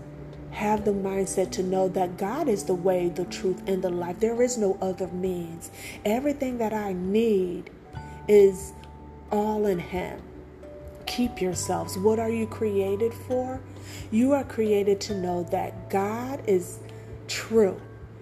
Have 0.50 0.84
the 0.84 0.92
mindset 0.92 1.52
to 1.52 1.64
know 1.64 1.88
that 1.90 2.18
God 2.18 2.50
is 2.50 2.64
the 2.64 2.74
way, 2.74 3.10
the 3.10 3.26
truth, 3.26 3.62
and 3.68 3.84
the 3.84 3.92
life. 3.92 4.20
There 4.20 4.42
is 4.42 4.58
no 4.58 4.76
other 4.82 5.08
means. 5.10 5.70
Everything 6.06 6.58
that 6.58 6.74
I 6.74 6.94
need 6.94 7.70
is 8.28 8.74
all 9.32 9.68
in 9.68 9.78
Him. 9.78 10.20
Keep 11.06 11.42
yourselves. 11.42 11.96
What 11.98 12.18
are 12.18 12.30
you 12.30 12.48
created 12.48 13.14
for? 13.14 13.62
You 14.10 14.34
are 14.34 14.44
created 14.44 15.00
to 15.02 15.16
know 15.16 15.44
that 15.52 15.92
God 15.92 16.42
is 16.48 16.80
true. 17.28 17.80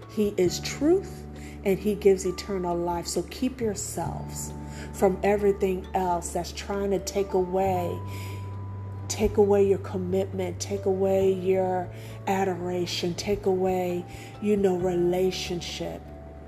He 0.09 0.33
is 0.35 0.59
truth 0.59 1.23
and 1.63 1.79
He 1.79 1.95
gives 1.95 2.25
eternal 2.25 2.75
life. 2.75 3.07
So 3.07 3.23
keep 3.23 3.61
yourselves 3.61 4.51
from 4.93 5.19
everything 5.23 5.85
else 5.93 6.31
that's 6.31 6.51
trying 6.51 6.91
to 6.91 6.99
take 6.99 7.33
away 7.33 7.99
take 9.07 9.37
away 9.37 9.67
your 9.67 9.77
commitment, 9.79 10.59
take 10.59 10.85
away 10.85 11.31
your 11.31 11.89
adoration, 12.27 13.13
take 13.15 13.45
away, 13.45 14.05
you 14.41 14.57
know, 14.57 14.77
relationship. 14.77 16.01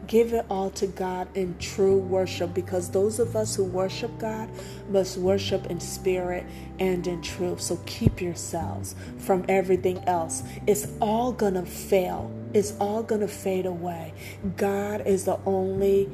Give 0.08 0.34
it 0.34 0.46
all 0.50 0.72
to 0.72 0.88
God 0.88 1.28
in 1.36 1.58
true 1.60 1.98
worship 2.00 2.54
because 2.54 2.90
those 2.90 3.20
of 3.20 3.36
us 3.36 3.56
who 3.56 3.64
worship 3.64 4.18
God 4.18 4.50
must 4.90 5.18
worship 5.18 5.68
in 5.68 5.80
spirit 5.80 6.46
and 6.80 7.06
in 7.06 7.22
truth. 7.22 7.62
So 7.62 7.80
keep 7.86 8.20
yourselves 8.20 8.96
from 9.20 9.46
everything 9.48 10.00
else. 10.08 10.42
It's 10.66 10.88
all 11.00 11.32
gonna 11.32 11.66
fail, 11.66 12.32
it's 12.54 12.74
all 12.80 13.04
gonna 13.04 13.28
fade 13.28 13.68
away. 13.68 14.14
God 14.58 15.06
is 15.06 15.26
the 15.26 15.40
only 15.46 16.10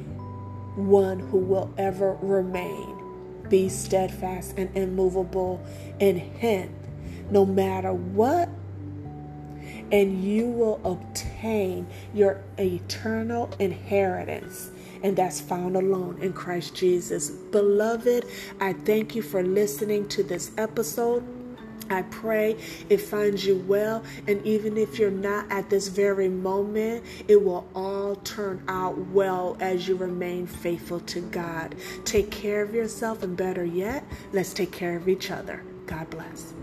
one 0.75 1.19
who 1.19 1.37
will 1.37 1.73
ever 1.77 2.17
remain. 2.21 2.97
Be 3.49 3.69
steadfast 3.69 4.55
and 4.57 4.75
immovable 4.75 5.63
in 5.99 6.17
Him, 6.17 6.73
no 7.29 7.45
matter 7.45 7.93
what, 7.93 8.49
and 9.91 10.23
you 10.23 10.47
will 10.47 10.81
obtain 10.83 11.87
your 12.13 12.41
eternal 12.57 13.49
inheritance. 13.59 14.71
And 15.03 15.15
that's 15.15 15.39
found 15.39 15.75
alone 15.75 16.17
in 16.21 16.33
Christ 16.33 16.75
Jesus. 16.75 17.29
Beloved, 17.29 18.25
I 18.59 18.73
thank 18.73 19.15
you 19.15 19.21
for 19.21 19.43
listening 19.43 20.07
to 20.09 20.23
this 20.23 20.51
episode. 20.57 21.23
I 21.89 22.03
pray 22.03 22.57
it 22.89 22.97
finds 22.97 23.45
you 23.45 23.57
well, 23.67 24.03
and 24.27 24.45
even 24.45 24.77
if 24.77 24.99
you're 24.99 25.11
not 25.11 25.51
at 25.51 25.69
this 25.69 25.87
very 25.87 26.29
moment, 26.29 27.03
it 27.27 27.43
will 27.43 27.67
all 27.75 28.15
turn 28.17 28.63
out 28.67 28.97
well 29.09 29.57
as 29.59 29.87
you 29.87 29.95
remain 29.95 30.47
faithful 30.47 30.99
to 31.01 31.21
God. 31.21 31.75
Take 32.03 32.31
care 32.31 32.61
of 32.61 32.73
yourself, 32.73 33.23
and 33.23 33.37
better 33.37 33.63
yet, 33.65 34.03
let's 34.33 34.53
take 34.53 34.71
care 34.71 34.95
of 34.95 35.07
each 35.07 35.31
other. 35.31 35.63
God 35.85 36.09
bless. 36.09 36.53